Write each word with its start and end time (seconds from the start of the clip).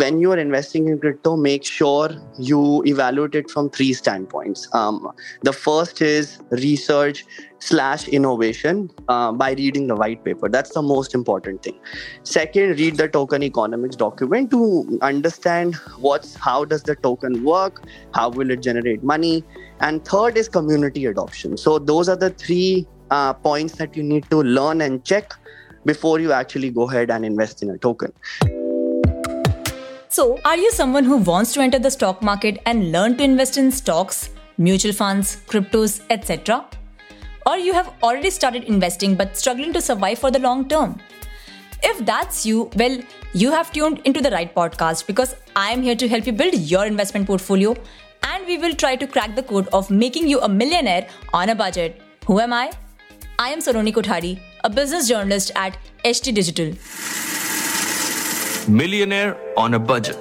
When 0.00 0.18
you 0.20 0.32
are 0.32 0.38
investing 0.38 0.88
in 0.88 0.98
crypto, 0.98 1.36
make 1.36 1.64
sure 1.64 2.10
you 2.38 2.82
evaluate 2.86 3.34
it 3.34 3.50
from 3.50 3.68
three 3.68 3.92
standpoints. 3.92 4.66
Um, 4.72 5.12
the 5.42 5.52
first 5.52 6.00
is 6.00 6.38
research 6.50 7.24
slash 7.58 8.08
innovation 8.08 8.90
uh, 9.08 9.30
by 9.32 9.50
reading 9.52 9.88
the 9.88 9.96
white 9.96 10.24
paper. 10.24 10.48
That's 10.48 10.72
the 10.72 10.80
most 10.80 11.14
important 11.14 11.62
thing. 11.62 11.78
Second, 12.22 12.78
read 12.78 12.96
the 12.96 13.08
token 13.08 13.42
economics 13.42 13.96
document 13.96 14.50
to 14.52 14.98
understand 15.02 15.74
what's 15.98 16.34
how 16.34 16.64
does 16.64 16.82
the 16.84 16.96
token 16.96 17.44
work, 17.44 17.82
how 18.14 18.30
will 18.30 18.50
it 18.50 18.62
generate 18.62 19.02
money, 19.02 19.44
and 19.80 20.04
third 20.04 20.38
is 20.38 20.48
community 20.48 21.04
adoption. 21.06 21.58
So 21.58 21.78
those 21.78 22.08
are 22.08 22.16
the 22.16 22.30
three 22.30 22.86
uh, 23.10 23.34
points 23.34 23.74
that 23.74 23.96
you 23.96 24.02
need 24.02 24.30
to 24.30 24.42
learn 24.42 24.80
and 24.80 25.04
check 25.04 25.34
before 25.84 26.20
you 26.20 26.32
actually 26.32 26.70
go 26.70 26.88
ahead 26.88 27.10
and 27.10 27.24
invest 27.24 27.62
in 27.62 27.70
a 27.70 27.78
token. 27.78 28.12
So, 30.12 30.40
are 30.44 30.56
you 30.56 30.72
someone 30.72 31.04
who 31.04 31.18
wants 31.18 31.52
to 31.52 31.60
enter 31.60 31.78
the 31.78 31.88
stock 31.88 32.20
market 32.20 32.58
and 32.66 32.90
learn 32.90 33.16
to 33.18 33.22
invest 33.22 33.56
in 33.56 33.70
stocks, 33.70 34.30
mutual 34.58 34.92
funds, 34.92 35.36
cryptos, 35.46 36.00
etc.? 36.10 36.66
Or 37.46 37.56
you 37.56 37.72
have 37.72 37.92
already 38.02 38.30
started 38.30 38.64
investing 38.64 39.14
but 39.14 39.36
struggling 39.36 39.72
to 39.72 39.80
survive 39.80 40.18
for 40.18 40.32
the 40.32 40.40
long 40.40 40.66
term? 40.66 40.98
If 41.84 42.04
that's 42.04 42.44
you, 42.44 42.72
well, 42.74 42.98
you 43.34 43.52
have 43.52 43.70
tuned 43.70 44.00
into 44.04 44.20
the 44.20 44.32
right 44.32 44.52
podcast 44.52 45.06
because 45.06 45.36
I 45.54 45.70
am 45.70 45.80
here 45.80 45.94
to 45.94 46.08
help 46.08 46.26
you 46.26 46.32
build 46.32 46.54
your 46.54 46.86
investment 46.86 47.28
portfolio 47.28 47.76
and 48.24 48.44
we 48.48 48.58
will 48.58 48.74
try 48.74 48.96
to 48.96 49.06
crack 49.06 49.36
the 49.36 49.44
code 49.44 49.68
of 49.68 49.92
making 49.92 50.26
you 50.26 50.40
a 50.40 50.48
millionaire 50.48 51.06
on 51.32 51.50
a 51.50 51.54
budget. 51.54 52.02
Who 52.26 52.40
am 52.40 52.52
I? 52.52 52.72
I 53.38 53.50
am 53.50 53.60
Saloni 53.60 53.94
Kothari, 53.94 54.40
a 54.64 54.70
business 54.70 55.06
journalist 55.06 55.52
at 55.54 55.78
HT 56.04 56.34
Digital. 56.34 57.29
Millionaire 58.68 59.36
on 59.56 59.74
a 59.74 59.78
budget. 59.78 60.18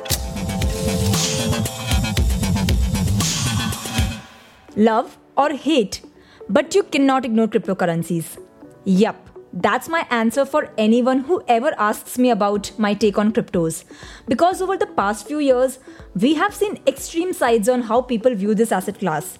Love 4.75 5.17
or 5.35 5.49
hate, 5.51 6.01
but 6.49 6.73
you 6.73 6.83
cannot 6.83 7.25
ignore 7.25 7.47
cryptocurrencies. 7.47 8.37
Yup, 8.85 9.29
that's 9.51 9.89
my 9.89 10.07
answer 10.09 10.45
for 10.45 10.69
anyone 10.77 11.19
who 11.19 11.43
ever 11.47 11.73
asks 11.77 12.17
me 12.17 12.29
about 12.29 12.71
my 12.77 12.93
take 12.93 13.17
on 13.17 13.33
cryptos. 13.33 13.83
Because 14.27 14.61
over 14.61 14.77
the 14.77 14.87
past 14.87 15.27
few 15.27 15.39
years, 15.39 15.79
we 16.15 16.35
have 16.35 16.53
seen 16.53 16.79
extreme 16.87 17.33
sides 17.33 17.67
on 17.67 17.81
how 17.81 18.01
people 18.01 18.35
view 18.35 18.55
this 18.55 18.71
asset 18.71 18.99
class. 18.99 19.39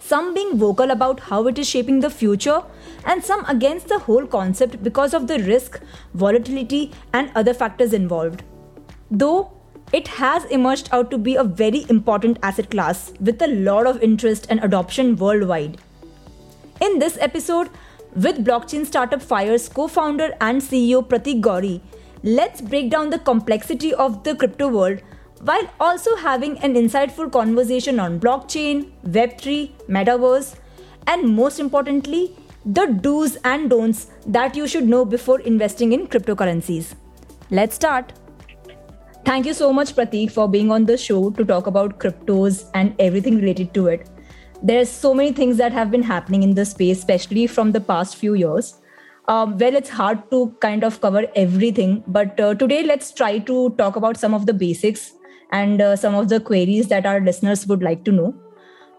Some 0.00 0.34
being 0.34 0.56
vocal 0.56 0.90
about 0.90 1.20
how 1.20 1.46
it 1.46 1.58
is 1.58 1.68
shaping 1.68 2.00
the 2.00 2.10
future, 2.10 2.62
and 3.04 3.24
some 3.24 3.44
against 3.46 3.88
the 3.88 3.98
whole 3.98 4.26
concept 4.26 4.82
because 4.82 5.14
of 5.14 5.26
the 5.26 5.38
risk, 5.40 5.80
volatility, 6.14 6.92
and 7.12 7.30
other 7.34 7.54
factors 7.54 7.92
involved. 7.92 8.42
Though 9.10 9.52
it 9.92 10.06
has 10.08 10.44
emerged 10.46 10.88
out 10.92 11.10
to 11.10 11.18
be 11.18 11.34
a 11.34 11.44
very 11.44 11.84
important 11.88 12.38
asset 12.42 12.70
class 12.70 13.12
with 13.20 13.42
a 13.42 13.48
lot 13.48 13.86
of 13.86 14.02
interest 14.02 14.46
and 14.48 14.62
adoption 14.62 15.16
worldwide. 15.16 15.78
In 16.80 16.98
this 16.98 17.18
episode, 17.20 17.68
with 18.14 18.44
blockchain 18.44 18.86
startup 18.86 19.20
5ire's 19.20 19.68
co 19.68 19.88
founder 19.88 20.32
and 20.40 20.60
CEO 20.60 21.06
Pratik 21.06 21.40
Gauri, 21.40 21.82
let's 22.22 22.60
break 22.60 22.90
down 22.90 23.10
the 23.10 23.18
complexity 23.18 23.92
of 23.94 24.22
the 24.24 24.34
crypto 24.34 24.68
world 24.68 25.02
while 25.42 25.68
also 25.80 26.16
having 26.16 26.58
an 26.58 26.74
insightful 26.74 27.30
conversation 27.32 27.98
on 27.98 28.20
blockchain, 28.20 28.90
Web3, 29.06 29.70
metaverse, 29.88 30.56
and 31.06 31.34
most 31.34 31.58
importantly, 31.58 32.36
the 32.64 32.86
do's 32.86 33.36
and 33.44 33.70
don'ts 33.70 34.08
that 34.26 34.54
you 34.54 34.66
should 34.66 34.86
know 34.86 35.04
before 35.04 35.40
investing 35.40 35.92
in 35.92 36.06
cryptocurrencies. 36.06 36.94
Let's 37.50 37.76
start. 37.76 38.12
Thank 39.24 39.46
you 39.46 39.54
so 39.54 39.72
much, 39.72 39.94
Pratik, 39.94 40.30
for 40.30 40.48
being 40.48 40.70
on 40.70 40.86
the 40.86 40.96
show 40.96 41.30
to 41.30 41.44
talk 41.44 41.66
about 41.66 41.98
cryptos 41.98 42.70
and 42.74 42.94
everything 42.98 43.36
related 43.36 43.74
to 43.74 43.86
it. 43.88 44.08
There's 44.62 44.88
so 44.88 45.14
many 45.14 45.32
things 45.32 45.56
that 45.56 45.72
have 45.72 45.90
been 45.90 46.02
happening 46.02 46.42
in 46.42 46.54
the 46.54 46.64
space, 46.64 46.98
especially 46.98 47.46
from 47.46 47.72
the 47.72 47.80
past 47.80 48.16
few 48.16 48.34
years. 48.34 48.74
Um, 49.28 49.56
well, 49.58 49.74
it's 49.74 49.90
hard 49.90 50.30
to 50.30 50.54
kind 50.60 50.84
of 50.84 51.00
cover 51.00 51.26
everything, 51.36 52.02
but 52.06 52.38
uh, 52.40 52.54
today 52.54 52.82
let's 52.82 53.12
try 53.12 53.38
to 53.38 53.70
talk 53.78 53.96
about 53.96 54.16
some 54.16 54.34
of 54.34 54.46
the 54.46 54.52
basics 54.52 55.12
and 55.52 55.80
uh, 55.80 55.96
some 55.96 56.14
of 56.14 56.28
the 56.28 56.40
queries 56.40 56.88
that 56.88 57.06
our 57.06 57.20
listeners 57.20 57.66
would 57.66 57.82
like 57.82 58.04
to 58.04 58.12
know. 58.12 58.34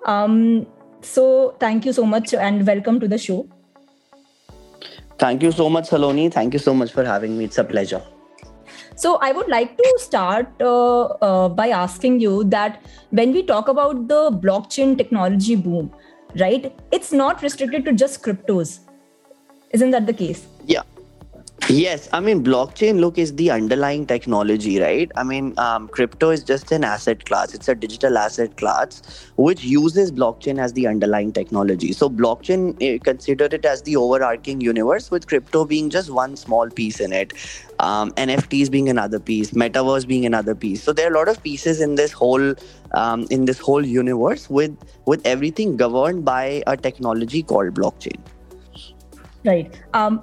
Um, 0.05 0.65
so, 1.01 1.55
thank 1.59 1.85
you 1.85 1.93
so 1.93 2.05
much 2.05 2.33
and 2.33 2.65
welcome 2.65 2.99
to 2.99 3.07
the 3.07 3.17
show. 3.17 3.47
Thank 5.17 5.43
you 5.43 5.51
so 5.51 5.69
much, 5.69 5.89
Saloni. 5.89 6.31
Thank 6.33 6.53
you 6.53 6.59
so 6.59 6.73
much 6.73 6.91
for 6.91 7.05
having 7.05 7.37
me. 7.37 7.45
It's 7.45 7.57
a 7.57 7.63
pleasure. 7.63 8.01
So 8.95 9.17
I 9.21 9.31
would 9.31 9.47
like 9.47 9.77
to 9.77 9.97
start 9.99 10.47
uh, 10.61 11.03
uh, 11.05 11.49
by 11.49 11.69
asking 11.69 12.19
you 12.19 12.43
that 12.45 12.83
when 13.09 13.31
we 13.31 13.43
talk 13.43 13.67
about 13.67 14.07
the 14.07 14.31
blockchain 14.31 14.97
technology 14.97 15.55
boom, 15.55 15.91
right? 16.39 16.73
It's 16.91 17.11
not 17.11 17.41
restricted 17.41 17.85
to 17.85 17.93
just 17.93 18.21
cryptos. 18.23 18.79
Isn't 19.71 19.91
that 19.91 20.05
the 20.05 20.13
case? 20.13 20.45
Yeah. 20.65 20.83
Yes, 21.69 22.09
I 22.11 22.19
mean 22.19 22.43
blockchain. 22.43 22.99
Look, 22.99 23.17
is 23.17 23.33
the 23.35 23.49
underlying 23.51 24.05
technology, 24.05 24.79
right? 24.81 25.09
I 25.15 25.23
mean, 25.23 25.53
um, 25.57 25.87
crypto 25.87 26.29
is 26.31 26.43
just 26.43 26.71
an 26.73 26.83
asset 26.83 27.23
class. 27.25 27.53
It's 27.53 27.69
a 27.69 27.75
digital 27.75 28.17
asset 28.17 28.57
class 28.57 29.01
which 29.37 29.63
uses 29.63 30.11
blockchain 30.11 30.59
as 30.59 30.73
the 30.73 30.87
underlying 30.87 31.31
technology. 31.31 31.93
So 31.93 32.09
blockchain, 32.09 32.75
eh, 32.81 32.97
consider 32.97 33.45
it 33.45 33.63
as 33.63 33.83
the 33.83 33.95
overarching 33.95 34.59
universe, 34.59 35.11
with 35.11 35.27
crypto 35.27 35.63
being 35.63 35.89
just 35.89 36.09
one 36.09 36.35
small 36.35 36.69
piece 36.69 36.99
in 36.99 37.13
it. 37.13 37.31
Um, 37.79 38.11
NFTs 38.17 38.69
being 38.69 38.89
another 38.89 39.19
piece, 39.19 39.51
metaverse 39.51 40.05
being 40.05 40.25
another 40.25 40.55
piece. 40.55 40.83
So 40.83 40.91
there 40.91 41.07
are 41.07 41.13
a 41.13 41.17
lot 41.17 41.29
of 41.29 41.41
pieces 41.41 41.79
in 41.79 41.95
this 41.95 42.11
whole 42.11 42.53
um, 42.93 43.27
in 43.29 43.45
this 43.45 43.59
whole 43.59 43.85
universe 43.85 44.49
with 44.49 44.75
with 45.05 45.25
everything 45.25 45.77
governed 45.77 46.25
by 46.25 46.63
a 46.67 46.75
technology 46.75 47.43
called 47.43 47.73
blockchain. 47.73 48.19
Right. 49.43 49.75
Um, 49.93 50.21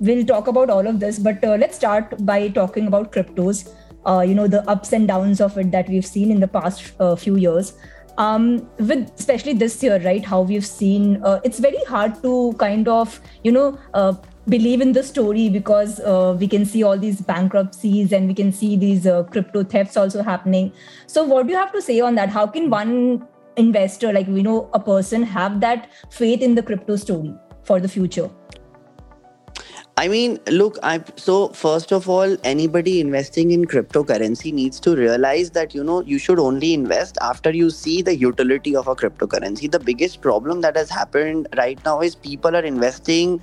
we'll 0.00 0.26
talk 0.26 0.48
about 0.48 0.70
all 0.70 0.86
of 0.86 0.98
this, 0.98 1.20
but 1.20 1.42
uh, 1.44 1.54
let's 1.54 1.76
start 1.76 2.14
by 2.26 2.48
talking 2.48 2.88
about 2.88 3.12
cryptos. 3.12 3.72
Uh, 4.04 4.20
you 4.20 4.34
know 4.34 4.46
the 4.46 4.68
ups 4.70 4.92
and 4.92 5.06
downs 5.08 5.40
of 5.40 5.56
it 5.58 5.70
that 5.72 5.88
we've 5.88 6.06
seen 6.06 6.30
in 6.30 6.40
the 6.40 6.48
past 6.48 6.92
uh, 7.00 7.14
few 7.14 7.36
years. 7.36 7.74
Um, 8.18 8.68
with 8.78 9.10
especially 9.18 9.52
this 9.52 9.80
year, 9.82 10.00
right? 10.00 10.24
How 10.24 10.40
we've 10.40 10.66
seen 10.66 11.22
uh, 11.22 11.38
it's 11.44 11.60
very 11.60 11.82
hard 11.84 12.20
to 12.22 12.54
kind 12.58 12.88
of 12.88 13.20
you 13.44 13.52
know 13.52 13.78
uh, 13.94 14.14
believe 14.48 14.80
in 14.80 14.92
the 14.92 15.02
story 15.04 15.48
because 15.48 16.00
uh, 16.00 16.36
we 16.38 16.48
can 16.48 16.64
see 16.64 16.82
all 16.82 16.98
these 16.98 17.20
bankruptcies 17.20 18.12
and 18.12 18.26
we 18.26 18.34
can 18.34 18.50
see 18.52 18.76
these 18.76 19.06
crypto 19.30 19.62
thefts 19.62 19.96
also 19.96 20.22
happening. 20.22 20.72
So, 21.06 21.22
what 21.22 21.46
do 21.46 21.52
you 21.52 21.58
have 21.58 21.72
to 21.72 21.82
say 21.82 22.00
on 22.00 22.16
that? 22.16 22.30
How 22.30 22.48
can 22.48 22.68
one 22.68 23.28
investor, 23.56 24.12
like 24.12 24.26
we 24.26 24.42
know 24.42 24.70
a 24.72 24.80
person, 24.80 25.22
have 25.22 25.60
that 25.60 25.88
faith 26.10 26.42
in 26.42 26.56
the 26.56 26.64
crypto 26.64 26.96
story 26.96 27.32
for 27.62 27.78
the 27.78 27.88
future? 27.88 28.28
I 29.98 30.08
mean, 30.08 30.38
look, 30.50 30.78
I 30.82 31.02
so 31.16 31.48
first 31.48 31.90
of 31.90 32.06
all, 32.06 32.36
anybody 32.44 33.00
investing 33.00 33.50
in 33.50 33.64
cryptocurrency 33.64 34.52
needs 34.52 34.78
to 34.80 34.94
realize 34.94 35.52
that 35.52 35.74
you 35.74 35.82
know 35.82 36.02
you 36.02 36.18
should 36.18 36.38
only 36.38 36.74
invest 36.74 37.16
after 37.22 37.50
you 37.50 37.70
see 37.70 38.02
the 38.02 38.14
utility 38.14 38.76
of 38.76 38.88
a 38.88 38.94
cryptocurrency. 38.94 39.70
The 39.70 39.80
biggest 39.80 40.20
problem 40.20 40.60
that 40.60 40.76
has 40.76 40.90
happened 40.90 41.48
right 41.56 41.82
now 41.86 42.02
is 42.02 42.14
people 42.14 42.54
are 42.54 42.64
investing 42.72 43.40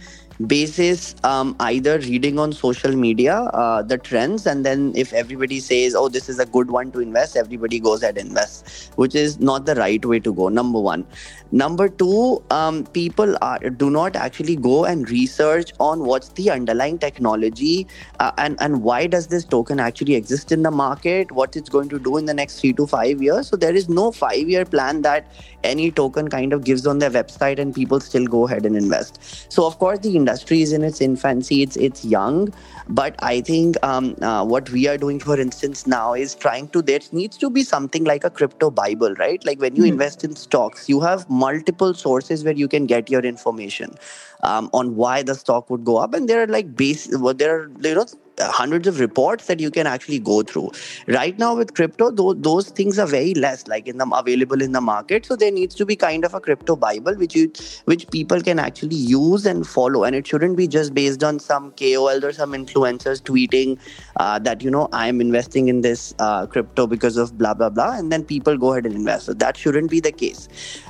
basis 0.48 1.16
um, 1.24 1.56
either 1.60 2.00
reading 2.00 2.40
on 2.40 2.52
social 2.52 2.96
media 2.96 3.36
uh, 3.36 3.82
the 3.82 3.98
trends 3.98 4.46
and 4.46 4.66
then 4.66 4.92
if 4.96 5.14
everybody 5.14 5.60
says 5.60 5.96
oh 5.96 6.10
this 6.10 6.28
is 6.30 6.40
a 6.40 6.46
good 6.46 6.72
one 6.72 6.92
to 6.92 7.00
invest 7.00 7.38
everybody 7.38 7.80
goes 7.80 8.04
ahead 8.04 8.18
and 8.18 8.34
invests 8.34 8.90
which 8.96 9.16
is 9.16 9.40
not 9.40 9.66
the 9.66 9.76
right 9.76 10.04
way 10.06 10.20
to 10.20 10.34
go 10.34 10.50
number 10.50 10.80
one. 10.80 11.06
Number 11.52 11.88
two 11.88 12.42
um, 12.50 12.84
people 12.86 13.38
are, 13.42 13.60
do 13.60 13.92
not 13.92 14.16
actually 14.16 14.56
go 14.56 14.86
and 14.86 15.10
research 15.10 15.72
on 15.80 16.00
what's 16.00 16.30
the 16.30 16.50
underlying 16.50 16.98
technology 16.98 17.88
uh, 18.20 18.32
and 18.38 18.58
and 18.60 18.82
why 18.82 19.06
does 19.06 19.28
this 19.28 19.46
token 19.46 19.80
actually 19.80 20.16
exist 20.16 20.52
in 20.52 20.64
the 20.64 20.72
market 20.72 21.32
what 21.32 21.56
it's 21.56 21.70
going 21.70 21.90
to 21.90 22.00
do 22.00 22.18
in 22.18 22.26
the 22.26 22.34
next 22.34 22.60
three 22.60 22.74
to 22.74 22.88
five 22.88 23.22
years. 23.22 23.48
So 23.48 23.56
there 23.56 23.76
is 23.76 23.88
no 23.88 24.12
five 24.12 24.50
year 24.50 24.66
plan 24.66 25.04
that 25.04 25.28
any 25.64 25.92
token 25.92 26.28
kind 26.28 26.54
of 26.54 26.64
gives 26.64 26.88
on 26.88 27.00
their 27.00 27.12
website 27.12 27.60
and 27.60 27.74
people 27.74 28.00
still 28.00 28.26
go 28.26 28.48
ahead 28.48 28.66
and 28.66 28.76
invest. 28.76 29.20
So 29.52 29.66
of 29.68 29.78
course 29.78 30.00
the 30.00 30.16
industry 30.24 30.62
is 30.68 30.74
in 30.80 30.84
its 30.92 31.02
infancy 31.10 31.62
it's 31.64 31.82
it's 31.90 32.06
young. 32.06 32.54
But 33.00 33.16
i 33.28 33.36
think 33.48 33.78
um, 33.90 34.08
uh, 34.30 34.46
what 34.54 34.70
we 34.78 34.88
are 34.94 34.98
doing 35.04 35.20
for 35.26 35.40
instance 35.44 35.86
now 35.94 36.08
is 36.24 36.36
trying 36.46 36.68
to 36.74 36.82
there 36.90 37.06
needs 37.20 37.38
to 37.44 37.50
be 37.58 37.64
something 37.70 38.10
like 38.12 38.26
a 38.30 38.32
crypto 38.42 38.70
bible 38.82 39.16
right? 39.22 39.46
Like 39.52 39.62
when 39.66 39.76
you 39.76 39.84
mm-hmm. 39.84 39.94
invest 39.94 40.28
in 40.30 40.36
stocks 40.36 40.90
you 40.90 41.00
have 41.06 41.30
multiple 41.46 41.94
sources 41.94 42.44
where 42.50 42.60
you 42.64 42.68
can 42.76 42.92
get 42.96 43.10
your 43.18 43.26
information 43.34 43.98
um, 44.44 44.70
on 44.74 44.96
why 44.96 45.24
the 45.24 45.36
stock 45.36 45.70
would 45.70 45.84
go 45.84 45.98
up 45.98 46.14
and 46.14 46.30
there 46.30 46.44
are 46.44 46.48
like 46.48 46.76
base 46.76 47.08
there 47.08 47.60
are 47.60 47.72
you 47.82 47.96
know 47.96 48.06
hundreds 48.40 48.88
of 48.88 49.00
reports 49.00 49.48
that 49.48 49.60
you 49.60 49.70
can 49.70 49.88
actually 49.88 50.20
go 50.20 50.42
through. 50.42 50.72
Right 51.08 51.38
now 51.38 51.56
with 51.56 51.74
crypto, 51.76 52.12
those, 52.12 52.36
those 52.40 52.70
things 52.70 52.98
are 53.00 53.08
very 53.08 53.34
less 53.34 53.68
like 53.68 53.88
in 53.88 53.98
the 53.98 54.08
available 54.14 54.62
in 54.62 54.72
the 54.72 54.82
market. 54.82 55.26
So 55.26 55.36
there 55.36 55.52
needs 55.52 55.76
to 55.76 55.86
be 55.86 55.96
kind 55.96 56.26
of 56.26 56.34
a 56.34 56.40
crypto 56.40 56.76
bible 56.76 57.16
which 57.16 57.36
you 57.36 57.52
which 57.86 58.10
people 58.10 58.42
can 58.42 58.60
actually 58.60 58.96
use 58.96 59.46
and 59.46 59.68
follow, 59.68 60.04
and 60.04 60.16
it 60.16 60.26
shouldn't 60.28 60.58
be 60.58 60.68
just 60.68 60.94
based 60.94 61.24
on 61.24 61.40
some 61.40 61.72
KOL 61.74 62.26
or 62.26 62.34
some 62.34 62.54
influencers 62.54 63.22
tweeting 63.22 63.80
uh, 64.18 64.40
that 64.40 64.62
you 64.64 64.72
know 64.72 64.90
I 64.92 65.08
am 65.08 65.22
investing 65.22 65.68
in 65.68 65.82
this 65.82 66.14
uh, 66.20 66.46
crypto 66.48 66.88
because 66.88 67.18
of 67.18 67.38
blah 67.38 67.54
blah 67.54 67.70
blah, 67.70 67.98
and 67.98 68.12
then 68.12 68.24
people 68.24 68.58
go 68.58 68.74
ahead 68.74 68.86
and 68.86 68.96
invest. 68.96 69.26
So 69.26 69.34
that 69.34 69.58
shouldn't 69.58 69.92
be 69.92 70.00
the 70.00 70.12
case. 70.12 70.48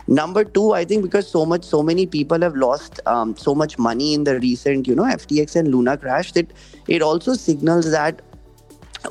Number 0.08 0.44
two, 0.44 0.74
I 0.74 0.86
think 0.86 1.04
because 1.04 1.28
so 1.28 1.46
much 1.46 1.64
so 1.64 1.82
many 1.84 2.06
people 2.06 2.42
have 2.42 2.56
lost 2.56 3.00
um, 3.06 3.36
so 3.44 3.56
much 3.64 3.78
money 3.78 4.14
in 4.14 4.24
the 4.24 4.40
recent 4.40 4.88
you 4.88 4.96
know 4.96 5.04
FTX 5.04 5.56
and 5.56 5.68
Luna 5.70 5.98
crash 5.98 6.32
that 6.34 6.54
it 6.88 7.02
also 7.02 7.34
signals 7.34 7.92
that 7.92 8.22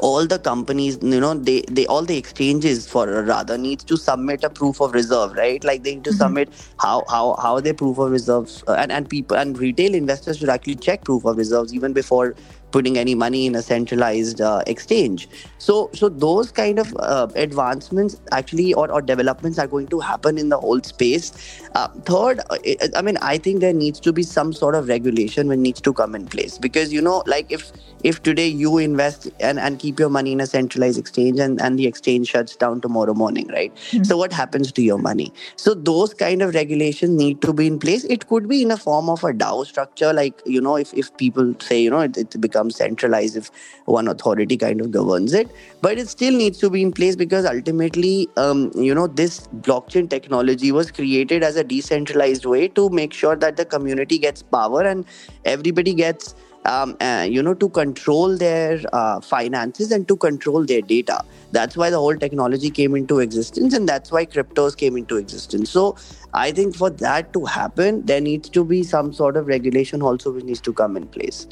all 0.00 0.26
the 0.26 0.38
companies 0.38 0.98
you 1.02 1.20
know 1.20 1.34
they 1.34 1.62
they 1.70 1.86
all 1.86 2.02
the 2.02 2.16
exchanges 2.16 2.88
for 2.88 3.06
rather 3.22 3.58
needs 3.58 3.84
to 3.84 3.96
submit 3.96 4.44
a 4.44 4.50
proof 4.50 4.80
of 4.80 4.94
reserve 4.94 5.32
right 5.32 5.64
like 5.64 5.82
they 5.82 5.94
need 5.94 6.04
to 6.04 6.10
mm-hmm. 6.10 6.18
submit 6.18 6.48
how 6.78 7.04
how 7.10 7.36
how 7.42 7.60
they 7.60 7.72
proof 7.72 7.98
of 7.98 8.10
reserves 8.10 8.64
uh, 8.68 8.72
and 8.72 8.90
and 8.90 9.08
people 9.08 9.36
and 9.36 9.58
retail 9.58 9.94
investors 9.94 10.38
should 10.38 10.48
actually 10.48 10.74
check 10.74 11.04
proof 11.04 11.24
of 11.24 11.36
reserves 11.36 11.74
even 11.74 11.92
before 11.92 12.34
putting 12.72 12.98
any 12.98 13.14
money 13.14 13.46
in 13.46 13.54
a 13.54 13.62
centralized 13.62 14.40
uh, 14.40 14.62
exchange. 14.66 15.28
So, 15.58 15.90
so 15.94 16.08
those 16.08 16.50
kind 16.50 16.78
of 16.78 16.94
uh, 16.98 17.28
advancements 17.36 18.20
actually 18.32 18.74
or, 18.74 18.90
or 18.90 19.02
developments 19.02 19.58
are 19.58 19.66
going 19.66 19.86
to 19.88 20.00
happen 20.00 20.38
in 20.38 20.48
the 20.48 20.58
whole 20.58 20.80
space. 20.82 21.60
Uh, 21.74 21.88
third, 22.04 22.40
uh, 22.50 22.58
I 22.96 23.02
mean, 23.02 23.18
I 23.18 23.38
think 23.38 23.60
there 23.60 23.72
needs 23.72 24.00
to 24.00 24.12
be 24.12 24.22
some 24.22 24.52
sort 24.52 24.74
of 24.74 24.88
regulation 24.88 25.48
when 25.48 25.62
needs 25.62 25.80
to 25.82 25.92
come 25.92 26.14
in 26.14 26.26
place 26.26 26.58
because 26.58 26.92
you 26.92 27.00
know, 27.00 27.22
like 27.26 27.52
if 27.52 27.72
if 28.02 28.22
today 28.22 28.46
you 28.46 28.78
invest 28.78 29.30
and, 29.40 29.58
and 29.58 29.78
keep 29.78 29.98
your 29.98 30.08
money 30.08 30.32
in 30.32 30.40
a 30.40 30.46
centralized 30.46 30.98
exchange 30.98 31.38
and, 31.38 31.60
and 31.60 31.78
the 31.78 31.86
exchange 31.86 32.28
shuts 32.28 32.56
down 32.56 32.80
tomorrow 32.80 33.14
morning, 33.14 33.46
right? 33.48 33.74
Mm-hmm. 33.74 34.04
So 34.04 34.16
what 34.16 34.32
happens 34.32 34.72
to 34.72 34.82
your 34.82 34.98
money? 34.98 35.32
So 35.56 35.74
those 35.74 36.14
kind 36.14 36.42
of 36.42 36.54
regulations 36.54 37.10
need 37.10 37.40
to 37.42 37.52
be 37.52 37.66
in 37.66 37.78
place. 37.78 38.04
It 38.04 38.26
could 38.28 38.48
be 38.48 38.62
in 38.62 38.70
a 38.70 38.76
form 38.76 39.08
of 39.08 39.22
a 39.24 39.32
DAO 39.32 39.66
structure, 39.66 40.12
like 40.12 40.42
you 40.44 40.60
know, 40.60 40.76
if 40.76 40.92
if 40.94 41.16
people 41.16 41.54
say 41.60 41.80
you 41.80 41.90
know 41.90 42.00
it, 42.00 42.16
it 42.16 42.40
becomes 42.40 42.61
centralized 42.70 43.36
if 43.36 43.50
one 43.86 44.08
authority 44.08 44.56
kind 44.56 44.80
of 44.80 44.90
governs 44.90 45.32
it. 45.32 45.50
But 45.80 45.98
it 45.98 46.08
still 46.08 46.32
needs 46.32 46.58
to 46.58 46.70
be 46.70 46.82
in 46.82 46.92
place 46.92 47.16
because 47.16 47.44
ultimately 47.44 48.28
um, 48.36 48.70
you 48.74 48.94
know 48.94 49.06
this 49.06 49.48
blockchain 49.68 50.08
technology 50.08 50.72
was 50.72 50.90
created 50.90 51.42
as 51.42 51.56
a 51.56 51.64
decentralized 51.64 52.44
way 52.44 52.68
to 52.68 52.88
make 52.90 53.12
sure 53.12 53.36
that 53.36 53.56
the 53.56 53.64
community 53.64 54.18
gets 54.18 54.42
power 54.42 54.82
and 54.82 55.04
everybody 55.44 55.94
gets 55.94 56.34
um, 56.64 56.96
uh, 57.00 57.26
you 57.28 57.42
know 57.42 57.54
to 57.54 57.68
control 57.68 58.36
their 58.36 58.80
uh, 58.92 59.20
finances 59.20 59.90
and 59.90 60.06
to 60.08 60.16
control 60.16 60.64
their 60.64 60.80
data. 60.80 61.24
That's 61.50 61.76
why 61.76 61.90
the 61.90 61.98
whole 61.98 62.16
technology 62.16 62.70
came 62.70 62.94
into 62.94 63.18
existence 63.18 63.74
and 63.74 63.88
that's 63.88 64.12
why 64.12 64.26
cryptos 64.26 64.76
came 64.76 64.96
into 64.96 65.16
existence. 65.16 65.70
So 65.70 65.96
i 66.34 66.50
think 66.50 66.74
for 66.74 66.88
that 66.88 67.32
to 67.32 67.44
happen 67.44 68.04
there 68.06 68.20
needs 68.20 68.48
to 68.48 68.64
be 68.64 68.82
some 68.82 69.12
sort 69.12 69.36
of 69.36 69.46
regulation 69.46 70.02
also 70.02 70.32
which 70.32 70.44
needs 70.44 70.60
to 70.60 70.72
come 70.72 70.96
in 70.96 71.06
place 71.06 71.46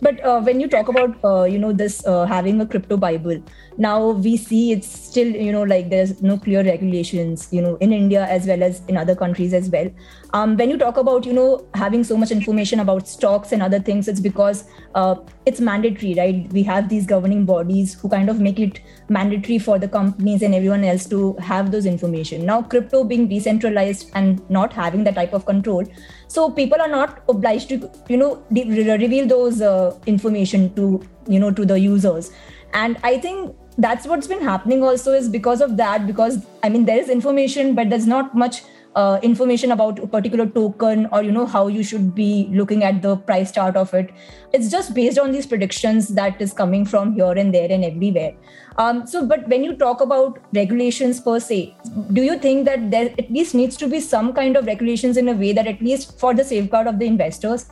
but 0.00 0.20
uh, 0.24 0.40
when 0.40 0.60
you 0.60 0.68
talk 0.68 0.88
about 0.88 1.16
uh, 1.24 1.44
you 1.44 1.58
know 1.58 1.72
this 1.72 2.04
uh, 2.06 2.24
having 2.26 2.60
a 2.60 2.66
crypto 2.66 2.96
bible 2.96 3.40
now 3.76 4.10
we 4.10 4.36
see 4.36 4.72
it's 4.72 4.86
still 4.86 5.26
you 5.26 5.52
know 5.52 5.62
like 5.62 5.90
there's 5.90 6.22
no 6.22 6.38
clear 6.38 6.62
regulations 6.62 7.48
you 7.50 7.60
know 7.60 7.76
in 7.76 7.92
india 7.92 8.24
as 8.26 8.46
well 8.46 8.62
as 8.62 8.80
in 8.88 8.96
other 8.96 9.14
countries 9.14 9.52
as 9.52 9.68
well. 9.70 9.90
Um, 10.32 10.56
when 10.56 10.68
you 10.68 10.76
talk 10.76 10.96
about 10.96 11.24
you 11.26 11.32
know 11.32 11.66
having 11.74 12.02
so 12.04 12.16
much 12.16 12.30
information 12.30 12.80
about 12.80 13.08
stocks 13.08 13.52
and 13.52 13.62
other 13.62 13.78
things 13.78 14.08
it's 14.08 14.20
because 14.20 14.64
uh, 14.94 15.14
it's 15.46 15.60
mandatory 15.60 16.14
right? 16.14 16.52
We 16.52 16.62
have 16.64 16.88
these 16.88 17.06
governing 17.06 17.44
bodies 17.44 17.94
who 17.94 18.08
kind 18.08 18.28
of 18.28 18.40
make 18.40 18.58
it 18.58 18.80
mandatory 19.08 19.58
for 19.58 19.78
the 19.78 19.88
companies 19.88 20.42
and 20.42 20.54
everyone 20.54 20.84
else 20.84 21.06
to 21.06 21.34
have 21.34 21.70
those 21.70 21.86
information. 21.86 22.46
Now 22.46 22.62
crypto 22.62 23.04
being 23.04 23.28
decentralized 23.28 24.10
and 24.14 24.48
not 24.50 24.72
having 24.72 25.04
that 25.04 25.14
type 25.14 25.32
of 25.32 25.46
control 25.46 25.84
so 26.28 26.50
people 26.50 26.80
are 26.80 26.88
not 26.88 27.22
obliged 27.28 27.68
to 27.68 27.90
you 28.08 28.16
know 28.16 28.44
de- 28.52 28.96
reveal 28.96 29.26
those 29.26 29.60
uh, 29.60 29.96
information 30.06 30.74
to 30.74 31.02
you 31.28 31.38
know 31.40 31.50
to 31.50 31.64
the 31.64 31.78
users. 31.78 32.30
And 32.72 32.96
i 33.04 33.16
think 33.18 33.54
that's 33.78 34.06
what's 34.06 34.26
been 34.26 34.42
happening 34.42 34.82
also 34.82 35.12
is 35.12 35.28
because 35.28 35.60
of 35.60 35.76
that 35.76 36.06
because 36.06 36.46
i 36.62 36.68
mean 36.68 36.84
there 36.84 36.98
is 36.98 37.08
information 37.08 37.74
but 37.74 37.90
there's 37.90 38.06
not 38.06 38.34
much 38.34 38.62
uh, 38.94 39.18
information 39.22 39.72
about 39.72 39.98
a 39.98 40.06
particular 40.06 40.46
token 40.46 41.06
or 41.12 41.22
you 41.22 41.32
know 41.32 41.46
how 41.46 41.66
you 41.66 41.82
should 41.82 42.14
be 42.14 42.48
looking 42.52 42.84
at 42.84 43.02
the 43.02 43.16
price 43.16 43.50
chart 43.50 43.76
of 43.76 43.92
it. 43.94 44.10
It's 44.52 44.70
just 44.70 44.94
based 44.94 45.18
on 45.18 45.32
these 45.32 45.46
predictions 45.46 46.08
that 46.08 46.40
is 46.40 46.52
coming 46.52 46.84
from 46.84 47.14
here 47.14 47.32
and 47.32 47.52
there 47.52 47.70
and 47.70 47.84
everywhere. 47.84 48.34
Um, 48.76 49.06
so 49.06 49.26
but 49.26 49.48
when 49.48 49.64
you 49.64 49.76
talk 49.76 50.00
about 50.00 50.38
regulations 50.52 51.20
per 51.20 51.38
se 51.38 51.76
do 52.12 52.22
you 52.22 52.38
think 52.38 52.64
that 52.64 52.90
there 52.90 53.10
at 53.18 53.30
least 53.30 53.54
needs 53.54 53.76
to 53.76 53.86
be 53.86 54.00
some 54.00 54.32
kind 54.32 54.56
of 54.56 54.66
regulations 54.66 55.16
in 55.16 55.28
a 55.28 55.32
way 55.32 55.52
that 55.52 55.66
at 55.66 55.80
least 55.80 56.18
for 56.18 56.34
the 56.34 56.44
safeguard 56.44 56.88
of 56.88 56.98
the 56.98 57.06
investors 57.06 57.66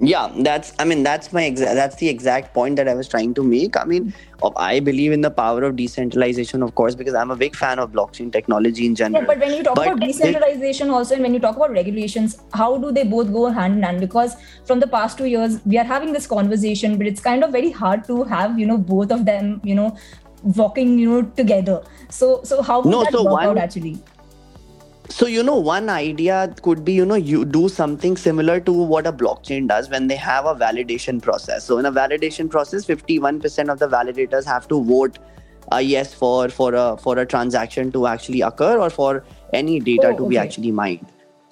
yeah 0.00 0.30
that's 0.40 0.74
i 0.78 0.84
mean 0.84 1.02
that's 1.02 1.32
my 1.32 1.44
exact 1.44 1.74
that's 1.74 1.96
the 1.96 2.08
exact 2.08 2.52
point 2.52 2.76
that 2.76 2.86
i 2.86 2.94
was 2.94 3.08
trying 3.08 3.32
to 3.32 3.42
make. 3.42 3.76
I 3.76 3.84
mean 3.84 4.12
i 4.56 4.78
believe 4.78 5.12
in 5.12 5.22
the 5.22 5.30
power 5.30 5.62
of 5.64 5.76
decentralization 5.76 6.62
of 6.62 6.74
course 6.74 6.94
because 6.94 7.14
i'm 7.14 7.30
a 7.30 7.36
big 7.36 7.56
fan 7.56 7.78
of 7.78 7.92
blockchain 7.92 8.30
technology 8.30 8.84
in 8.84 8.94
general. 8.94 9.22
yeah, 9.22 9.26
but 9.26 9.38
when 9.38 9.54
you 9.54 9.62
talk 9.62 9.74
but 9.74 9.88
about 9.88 10.00
decentralization 10.00 10.90
also 10.90 11.14
and 11.14 11.22
when 11.22 11.32
you 11.32 11.40
talk 11.40 11.56
about 11.56 11.70
regulations 11.70 12.38
how 12.52 12.76
do 12.76 12.92
they 12.92 13.04
both 13.04 13.32
go 13.32 13.46
hand 13.48 13.78
in 13.78 13.82
hand? 13.82 14.00
Because 14.00 14.36
from 14.66 14.80
the 14.80 14.86
past 14.86 15.16
two 15.16 15.24
years 15.24 15.60
we 15.64 15.78
are 15.78 15.84
having 15.84 16.12
this 16.12 16.26
conversation 16.26 16.98
but 16.98 17.06
it's 17.06 17.20
kind 17.20 17.42
of 17.42 17.50
very 17.50 17.70
hard 17.70 18.04
to 18.06 18.24
have 18.24 18.58
you 18.58 18.66
know 18.66 18.76
both 18.76 19.10
of 19.10 19.24
them 19.24 19.60
you 19.64 19.74
know 19.74 19.96
walking 20.42 20.98
you 20.98 21.08
know 21.08 21.22
together. 21.22 21.82
So 22.10 22.42
so 22.44 22.60
how 22.60 22.82
would 22.82 22.90
no, 22.90 23.02
that 23.04 23.12
so 23.12 23.24
work 23.24 23.32
one, 23.32 23.48
out 23.48 23.56
actually 23.56 23.98
so, 25.08 25.26
you 25.26 25.42
know, 25.42 25.56
one 25.56 25.88
idea 25.88 26.54
could 26.62 26.84
be, 26.84 26.92
you 26.92 27.06
know, 27.06 27.14
you 27.14 27.44
do 27.44 27.68
something 27.68 28.16
similar 28.16 28.60
to 28.60 28.72
what 28.72 29.06
a 29.06 29.12
blockchain 29.12 29.68
does 29.68 29.88
when 29.88 30.08
they 30.08 30.16
have 30.16 30.46
a 30.46 30.54
validation 30.54 31.22
process. 31.22 31.64
So, 31.64 31.78
in 31.78 31.86
a 31.86 31.92
validation 31.92 32.50
process, 32.50 32.84
51% 32.84 33.70
of 33.70 33.78
the 33.78 33.88
validators 33.88 34.44
have 34.44 34.68
to 34.68 34.82
vote 34.82 35.18
a 35.72 35.80
yes 35.80 36.14
for 36.14 36.48
for 36.48 36.74
a 36.74 36.96
for 36.96 37.18
a 37.18 37.26
transaction 37.26 37.90
to 37.90 38.06
actually 38.06 38.40
occur 38.40 38.78
or 38.78 38.88
for 38.88 39.24
any 39.52 39.80
data 39.80 40.08
oh, 40.08 40.16
to 40.16 40.28
be 40.28 40.38
actually 40.38 40.70
mined. 40.70 41.06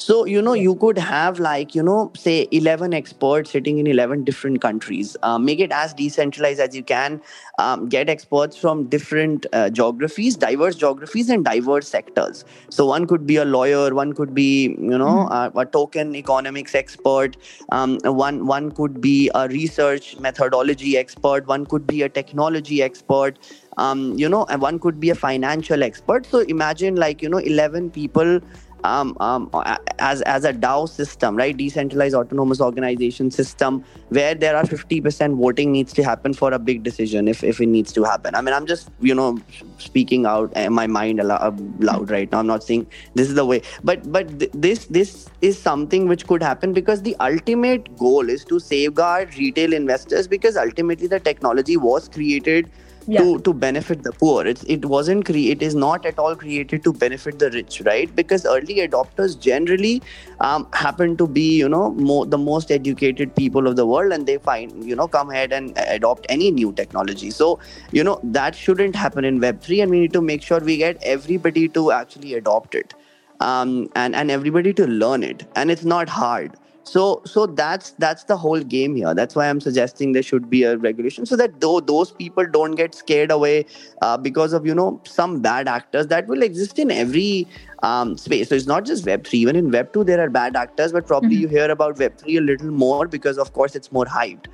So, 0.04 0.26
you 0.26 0.42
know, 0.42 0.52
you 0.52 0.74
could 0.74 0.98
have 0.98 1.40
like, 1.40 1.74
you 1.74 1.82
know, 1.82 2.12
say 2.14 2.46
11 2.50 2.92
experts 2.92 3.50
sitting 3.50 3.78
in 3.78 3.86
11 3.86 4.24
different 4.24 4.60
countries. 4.60 5.16
Uh, 5.22 5.38
make 5.38 5.60
it 5.60 5.72
as 5.72 5.94
decentralized 5.94 6.60
as 6.60 6.76
you 6.76 6.82
can. 6.82 7.22
Um, 7.58 7.88
get 7.88 8.10
experts 8.10 8.54
from 8.54 8.84
different 8.90 9.46
uh, 9.54 9.70
geographies, 9.70 10.36
diverse 10.36 10.76
geographies, 10.76 11.30
and 11.30 11.42
diverse 11.42 11.88
sectors. 11.88 12.44
So, 12.68 12.84
one 12.84 13.06
could 13.06 13.26
be 13.26 13.36
a 13.36 13.46
lawyer, 13.46 13.94
one 13.94 14.12
could 14.12 14.34
be, 14.34 14.76
you 14.78 14.98
know, 14.98 15.24
mm-hmm. 15.24 15.56
uh, 15.56 15.62
a 15.62 15.64
token 15.64 16.14
economics 16.14 16.74
expert, 16.74 17.38
um, 17.72 17.98
one, 18.04 18.44
one 18.44 18.72
could 18.72 19.00
be 19.00 19.30
a 19.34 19.48
research 19.48 20.18
methodology 20.18 20.98
expert, 20.98 21.46
one 21.46 21.64
could 21.64 21.86
be 21.86 22.02
a 22.02 22.10
technology 22.10 22.82
expert. 22.82 23.38
Um, 23.76 24.16
you 24.16 24.28
know, 24.28 24.44
and 24.50 24.62
one 24.62 24.78
could 24.78 25.00
be 25.00 25.10
a 25.10 25.16
financial 25.16 25.82
expert. 25.82 26.26
So 26.26 26.40
imagine 26.40 26.94
like, 26.94 27.22
you 27.22 27.28
know, 27.28 27.38
11 27.38 27.90
people 27.90 28.40
um, 28.84 29.16
um, 29.20 29.50
as 29.98 30.22
as 30.22 30.44
a 30.44 30.52
DAO 30.52 30.88
system, 30.88 31.36
right? 31.36 31.56
Decentralized 31.56 32.14
autonomous 32.14 32.60
organization 32.60 33.30
system, 33.30 33.84
where 34.10 34.34
there 34.34 34.56
are 34.56 34.64
50% 34.64 35.36
voting 35.36 35.72
needs 35.72 35.92
to 35.94 36.04
happen 36.04 36.34
for 36.34 36.52
a 36.52 36.58
big 36.58 36.82
decision 36.82 37.28
if, 37.28 37.42
if 37.42 37.60
it 37.60 37.66
needs 37.66 37.92
to 37.94 38.04
happen. 38.04 38.34
I 38.34 38.42
mean, 38.42 38.54
I'm 38.54 38.66
just 38.66 38.90
you 39.00 39.14
know 39.14 39.38
speaking 39.78 40.26
out 40.26 40.52
in 40.56 40.72
my 40.72 40.86
mind 40.86 41.20
loud 41.24 42.10
right 42.10 42.30
now. 42.30 42.38
I'm 42.40 42.46
not 42.46 42.62
saying 42.62 42.86
this 43.14 43.28
is 43.28 43.34
the 43.34 43.44
way, 43.46 43.62
but 43.82 44.10
but 44.12 44.38
th- 44.38 44.50
this 44.54 44.86
this 44.86 45.28
is 45.40 45.60
something 45.60 46.08
which 46.08 46.26
could 46.26 46.42
happen 46.42 46.72
because 46.72 47.02
the 47.02 47.16
ultimate 47.20 47.96
goal 47.98 48.28
is 48.28 48.44
to 48.46 48.60
safeguard 48.60 49.36
retail 49.36 49.72
investors 49.72 50.28
because 50.28 50.56
ultimately 50.56 51.06
the 51.06 51.20
technology 51.20 51.76
was 51.76 52.08
created 52.08 52.70
yeah. 53.06 53.20
to 53.20 53.38
to 53.40 53.52
benefit 53.52 54.02
the 54.02 54.12
poor. 54.12 54.46
It's 54.46 54.62
it 54.64 54.84
wasn't 54.84 55.24
cre- 55.26 55.50
it 55.54 55.62
is 55.62 55.74
not 55.74 56.06
at 56.06 56.18
all 56.18 56.36
created 56.36 56.84
to 56.84 56.92
benefit 56.92 57.38
the 57.38 57.50
rich 57.50 57.80
right? 57.84 58.14
Because 58.14 58.46
early 58.46 58.76
adopters 58.86 59.38
generally 59.38 60.02
um, 60.40 60.66
happen 60.72 61.16
to 61.16 61.26
be 61.26 61.56
you 61.56 61.68
know 61.68 61.90
more, 61.92 62.26
the 62.26 62.38
most 62.38 62.70
educated 62.70 63.34
people 63.36 63.66
of 63.66 63.76
the 63.76 63.86
world 63.86 64.12
and 64.12 64.26
they 64.26 64.38
find 64.38 64.84
you 64.84 64.96
know 64.96 65.08
come 65.08 65.30
ahead 65.30 65.52
and 65.52 65.72
adopt 65.76 66.26
any 66.28 66.50
new 66.50 66.72
technology. 66.72 67.30
So 67.30 67.58
you 67.92 68.04
know 68.04 68.20
that 68.22 68.54
shouldn't 68.54 68.96
happen 68.96 69.24
in 69.24 69.40
web3 69.40 69.82
and 69.82 69.90
we 69.90 70.00
need 70.00 70.12
to 70.12 70.20
make 70.20 70.42
sure 70.42 70.60
we 70.60 70.76
get 70.76 71.02
everybody 71.02 71.68
to 71.68 71.90
actually 71.92 72.34
adopt 72.34 72.74
it 72.74 72.94
um, 73.40 73.88
and 73.94 74.14
and 74.14 74.30
everybody 74.30 74.72
to 74.74 74.86
learn 74.86 75.22
it. 75.22 75.46
And 75.56 75.70
it's 75.70 75.84
not 75.84 76.08
hard 76.08 76.56
So 76.84 77.22
so 77.24 77.46
that's 77.46 77.92
that's 77.92 78.24
the 78.24 78.36
whole 78.36 78.60
game 78.60 78.94
here. 78.94 79.14
That's 79.14 79.34
why 79.34 79.48
I'm 79.48 79.60
suggesting 79.60 80.12
there 80.12 80.22
should 80.22 80.50
be 80.50 80.64
a 80.64 80.76
regulation 80.76 81.24
so 81.24 81.34
that 81.36 81.60
though 81.60 81.80
those 81.80 82.10
people 82.12 82.46
don't 82.46 82.72
get 82.72 82.94
scared 82.94 83.30
away 83.30 83.64
uh, 84.02 84.18
because 84.18 84.52
of 84.52 84.66
you 84.66 84.74
know 84.74 85.00
some 85.04 85.40
bad 85.40 85.66
actors 85.66 86.08
that 86.08 86.26
will 86.26 86.42
exist 86.42 86.78
in 86.78 86.90
every 86.90 87.48
um, 87.84 88.16
space. 88.16 88.48
So 88.48 88.54
it's 88.54 88.66
not 88.66 88.84
just 88.84 89.06
Web 89.06 89.26
three. 89.26 89.40
Even 89.40 89.56
in 89.56 89.70
Web 89.70 89.92
two, 89.92 90.04
there 90.04 90.20
are 90.24 90.30
bad 90.30 90.56
actors, 90.56 90.92
but 90.92 91.06
probably 91.06 91.36
you 91.36 91.48
hear 91.48 91.70
about 91.70 91.98
Web 91.98 92.16
three 92.18 92.36
a 92.38 92.40
little 92.40 92.70
more 92.70 93.06
because 93.06 93.38
of 93.38 93.52
course 93.52 93.76
it's 93.80 93.92
more 93.92 94.06
hyped, 94.06 94.46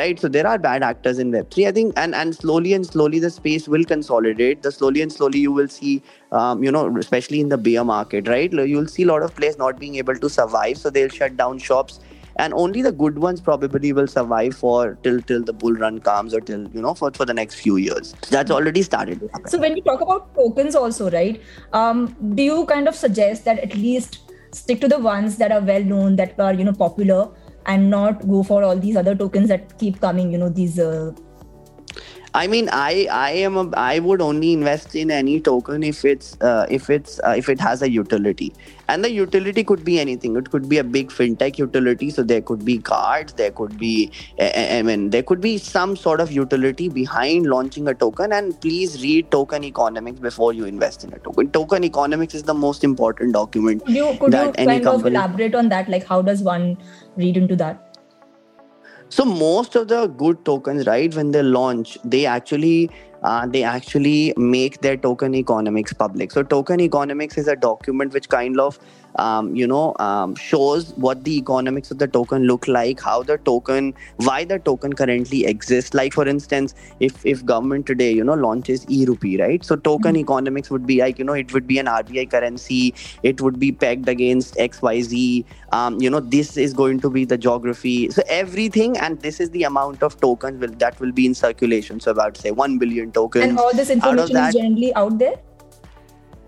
right? 0.00 0.20
So 0.24 0.28
there 0.28 0.46
are 0.46 0.58
bad 0.58 0.82
actors 0.82 1.18
in 1.18 1.32
Web 1.32 1.50
three. 1.50 1.66
I 1.66 1.72
think, 1.72 1.94
and 1.96 2.14
and 2.14 2.36
slowly 2.40 2.74
and 2.74 2.86
slowly 2.86 3.18
the 3.26 3.30
space 3.30 3.68
will 3.76 3.84
consolidate. 3.84 4.62
The 4.62 4.72
slowly 4.72 5.06
and 5.06 5.12
slowly 5.12 5.44
you 5.46 5.52
will 5.60 5.68
see, 5.68 6.02
um, 6.32 6.62
you 6.62 6.72
know, 6.78 6.84
especially 7.04 7.40
in 7.40 7.48
the 7.48 7.58
bear 7.58 7.84
market, 7.84 8.28
right? 8.28 8.52
You'll 8.74 8.92
see 8.96 9.04
a 9.04 9.06
lot 9.14 9.22
of 9.22 9.34
players 9.34 9.58
not 9.58 9.78
being 9.78 9.96
able 10.04 10.16
to 10.26 10.34
survive, 10.38 10.78
so 10.78 10.90
they'll 10.90 11.16
shut 11.20 11.36
down 11.36 11.58
shops 11.58 12.00
and 12.36 12.52
only 12.54 12.82
the 12.82 12.92
good 12.92 13.18
ones 13.18 13.40
probably 13.40 13.92
will 13.92 14.06
survive 14.06 14.54
for 14.54 14.98
till 15.02 15.20
till 15.22 15.42
the 15.42 15.52
bull 15.52 15.72
run 15.72 15.98
comes 16.00 16.34
or 16.34 16.40
till 16.40 16.68
you 16.70 16.82
know 16.82 16.94
for, 16.94 17.10
for 17.12 17.24
the 17.24 17.34
next 17.34 17.54
few 17.56 17.76
years 17.76 18.14
that's 18.30 18.50
already 18.50 18.82
started. 18.82 19.28
So 19.46 19.58
when 19.58 19.76
you 19.76 19.82
talk 19.82 20.00
about 20.00 20.34
tokens, 20.34 20.74
also, 20.74 21.10
right? 21.10 21.40
Um, 21.72 22.16
do 22.34 22.42
you 22.42 22.66
kind 22.66 22.88
of 22.88 22.94
suggest 22.94 23.44
that 23.44 23.58
at 23.58 23.74
least 23.74 24.18
stick 24.52 24.80
to 24.80 24.88
the 24.88 24.98
ones 24.98 25.36
that 25.36 25.52
are 25.52 25.60
well 25.60 25.82
known, 25.82 26.16
that 26.16 26.38
are 26.38 26.54
you 26.54 26.64
know 26.64 26.72
popular, 26.72 27.28
and 27.66 27.90
not 27.90 28.26
go 28.28 28.42
for 28.42 28.62
all 28.62 28.76
these 28.76 28.96
other 28.96 29.14
tokens 29.14 29.48
that 29.48 29.78
keep 29.78 30.00
coming? 30.00 30.32
You 30.32 30.38
know 30.38 30.48
these. 30.48 30.78
Uh, 30.78 31.12
I 32.38 32.48
mean, 32.48 32.68
I 32.72 33.06
I 33.12 33.30
am 33.48 33.56
a, 33.56 33.70
I 33.76 34.00
would 34.00 34.20
only 34.20 34.52
invest 34.52 34.96
in 34.96 35.12
any 35.16 35.40
token 35.40 35.84
if 35.84 36.04
it's 36.04 36.36
uh, 36.40 36.66
if 36.68 36.90
it's 36.90 37.20
uh, 37.20 37.34
if 37.42 37.48
it 37.48 37.60
has 37.60 37.80
a 37.80 37.88
utility, 37.88 38.52
and 38.88 39.04
the 39.04 39.10
utility 39.12 39.62
could 39.62 39.84
be 39.84 40.00
anything. 40.00 40.34
It 40.40 40.50
could 40.50 40.68
be 40.68 40.78
a 40.78 40.84
big 40.96 41.12
fintech 41.18 41.58
utility, 41.58 42.10
so 42.10 42.24
there 42.24 42.40
could 42.40 42.64
be 42.64 42.78
cards, 42.78 43.34
there 43.34 43.52
could 43.52 43.78
be 43.78 44.10
I, 44.40 44.78
I 44.78 44.82
mean 44.82 45.10
there 45.10 45.22
could 45.22 45.40
be 45.40 45.54
some 45.58 45.94
sort 45.94 46.20
of 46.26 46.32
utility 46.32 46.88
behind 46.88 47.46
launching 47.46 47.86
a 47.86 47.94
token. 47.94 48.32
And 48.32 48.60
please 48.60 49.00
read 49.04 49.30
token 49.30 49.62
economics 49.62 50.18
before 50.18 50.52
you 50.52 50.64
invest 50.64 51.04
in 51.04 51.12
a 51.12 51.20
token. 51.20 51.52
Token 51.52 51.84
economics 51.84 52.34
is 52.34 52.42
the 52.42 52.54
most 52.54 52.82
important 52.82 53.32
document 53.32 53.84
could 53.86 53.94
you 53.94 54.16
could 54.18 54.32
that 54.32 54.58
you 54.58 54.66
kind 54.66 54.86
of 54.88 55.06
elaborate 55.06 55.54
on 55.54 55.68
that? 55.68 55.88
Like 55.88 56.04
how 56.04 56.22
does 56.22 56.42
one 56.42 56.78
read 57.16 57.36
into 57.36 57.54
that? 57.56 57.83
So 59.14 59.24
most 59.24 59.76
of 59.76 59.86
the 59.86 60.08
good 60.08 60.44
tokens, 60.44 60.86
right, 60.88 61.14
when 61.14 61.30
they 61.30 61.40
launch, 61.40 61.96
they 62.04 62.26
actually 62.26 62.90
uh, 63.22 63.46
they 63.46 63.62
actually 63.62 64.34
make 64.36 64.80
their 64.80 64.96
token 64.96 65.36
economics 65.36 65.92
public. 65.92 66.32
So 66.32 66.42
token 66.42 66.80
economics 66.80 67.38
is 67.38 67.46
a 67.46 67.54
document 67.54 68.12
which 68.12 68.28
kind 68.28 68.58
of 68.58 68.80
um, 69.16 69.54
you 69.54 69.66
know 69.66 69.94
um, 69.98 70.34
shows 70.34 70.92
what 70.96 71.24
the 71.24 71.36
economics 71.36 71.90
of 71.90 71.98
the 71.98 72.08
token 72.08 72.44
look 72.44 72.66
like, 72.68 73.00
how 73.00 73.22
the 73.22 73.38
token, 73.38 73.94
why 74.16 74.44
the 74.44 74.58
token 74.58 74.92
currently 74.92 75.46
exists. 75.46 75.94
Like 75.94 76.12
for 76.12 76.26
instance, 76.26 76.74
if 77.00 77.24
if 77.24 77.44
government 77.44 77.86
today 77.86 78.12
you 78.12 78.24
know 78.24 78.34
launches 78.34 78.86
e-rupee, 78.88 79.40
right? 79.40 79.64
So 79.64 79.76
token 79.76 80.16
economics 80.16 80.70
would 80.70 80.86
be 80.86 81.00
like 81.00 81.18
you 81.18 81.24
know 81.24 81.32
it 81.32 81.52
would 81.52 81.66
be 81.66 81.78
an 81.78 81.86
RBI 81.86 82.30
currency, 82.30 82.94
it 83.22 83.40
would 83.40 83.58
be 83.58 83.72
pegged 83.72 84.08
against 84.08 84.58
X 84.58 84.82
Y 84.82 85.02
Z. 85.02 85.44
Um, 85.72 86.00
you 86.00 86.10
know 86.10 86.20
this 86.20 86.56
is 86.56 86.72
going 86.72 87.00
to 87.00 87.10
be 87.10 87.24
the 87.24 87.38
geography. 87.38 88.10
So 88.10 88.22
everything, 88.28 88.96
and 88.98 89.20
this 89.20 89.40
is 89.40 89.50
the 89.50 89.64
amount 89.64 90.02
of 90.02 90.20
tokens 90.20 90.60
will 90.60 90.74
that 90.78 91.00
will 91.00 91.12
be 91.12 91.26
in 91.26 91.34
circulation. 91.34 92.00
So 92.00 92.10
about 92.10 92.36
say 92.36 92.50
one 92.50 92.78
billion 92.78 93.12
tokens. 93.12 93.44
And 93.44 93.58
all 93.58 93.72
this 93.72 93.90
information 93.90 94.34
that, 94.34 94.48
is 94.48 94.54
generally 94.54 94.94
out 94.94 95.18
there. 95.18 95.36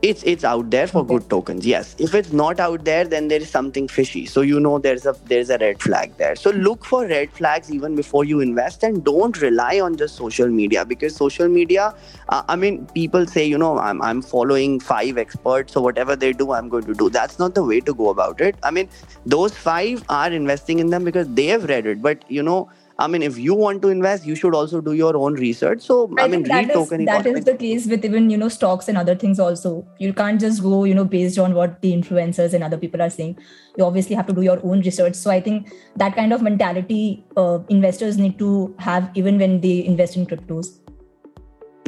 It's 0.03 0.23
it's 0.25 0.45
out 0.45 0.71
there 0.71 0.87
for 0.87 1.01
Okay. 1.01 1.15
good 1.15 1.31
tokens 1.31 1.67
yes. 1.67 1.97
If 1.99 2.15
it's 2.15 2.31
not 2.33 2.61
out 2.61 2.85
there 2.85 3.05
then 3.05 3.29
there 3.29 3.41
is 3.41 3.51
something 3.51 3.89
fishy. 3.89 4.27
So 4.27 4.43
you 4.43 4.61
know 4.61 4.79
there's 4.79 5.07
a 5.07 5.15
there's 5.25 5.49
a 5.51 5.59
red 5.59 5.81
flag 5.81 6.17
there. 6.19 6.37
So 6.37 6.51
look 6.51 6.85
for 6.85 7.07
red 7.07 7.33
flags 7.33 7.71
even 7.73 7.97
before 7.97 8.25
you 8.25 8.41
invest 8.41 8.83
and 8.83 9.03
don't 9.05 9.41
rely 9.41 9.81
on 9.81 9.97
just 9.97 10.17
social 10.17 10.49
media 10.49 10.85
because 10.85 11.17
social 11.17 11.49
media 11.49 11.95
uh, 12.29 12.43
i 12.49 12.57
mean 12.57 12.87
people 12.95 13.27
say 13.27 13.45
you 13.47 13.59
know 13.59 13.79
I'm, 13.79 14.03
I'm 14.03 14.23
following 14.23 14.81
five 14.81 15.17
experts 15.19 15.73
so 15.73 15.81
whatever 15.81 16.15
they 16.17 16.33
do 16.33 16.53
i'm 16.53 16.69
going 16.69 16.85
to 16.85 16.95
do. 16.95 17.09
That's 17.11 17.39
not 17.39 17.55
the 17.55 17.65
way 17.65 17.81
to 17.81 17.95
go 17.95 18.11
about 18.11 18.41
it. 18.41 18.59
I 18.63 18.71
mean 18.71 18.89
those 19.25 19.57
five 19.57 20.05
are 20.09 20.31
investing 20.31 20.79
in 20.79 20.91
them 20.91 21.05
because 21.05 21.29
they 21.31 21.47
have 21.47 21.65
read 21.65 21.87
it. 21.87 22.03
But 22.03 22.25
you 22.31 22.43
know 22.43 22.69
I 22.99 23.07
mean, 23.09 23.23
if 23.23 23.37
you 23.37 23.55
want 23.55 23.83
to 23.83 23.89
invest, 23.89 24.25
you 24.25 24.35
should 24.35 24.55
also 24.55 24.81
do 24.81 24.95
your 24.95 25.17
own 25.17 25.35
research. 25.35 25.83
So, 25.83 26.11
I, 26.19 26.29
mean, 26.29 26.45
think 26.45 26.49
read 26.49 26.69
that 26.71 26.77
is, 26.77 27.07
that 27.07 27.27
is 27.27 27.45
the 27.45 27.55
case 27.55 27.87
with 27.87 28.05
even 28.05 28.31
you 28.31 28.37
know 28.37 28.49
stocks 28.49 28.89
and 28.89 28.97
other 28.99 29.15
things 29.15 29.39
also 29.39 29.87
you 29.99 30.13
can't 30.13 30.41
just 30.41 30.63
go 30.63 30.85
you 30.85 30.95
know 30.95 31.05
based 31.05 31.39
on 31.39 31.55
what 31.55 31.81
the 31.83 31.93
influencers 31.93 32.55
and 32.55 32.65
other 32.65 32.79
people 32.79 33.03
are 33.03 33.11
saying 33.11 33.37
you 33.77 33.85
obviously 33.85 34.17
have 34.17 34.27
to 34.27 34.33
do 34.33 34.43
your 34.43 34.59
own 34.63 34.81
research 34.81 35.15
so 35.15 35.31
i 35.31 35.41
think 35.41 35.71
that 35.97 36.15
kind 36.15 36.33
of 36.33 36.43
mentality 36.43 37.25
uh, 37.37 37.59
investors 37.69 38.19
need 38.19 38.39
to 38.39 38.75
have 38.79 39.11
even 39.15 39.39
when 39.39 39.61
they 39.61 39.77
invest 39.95 40.17
in 40.17 40.27
cryptos 40.27 40.77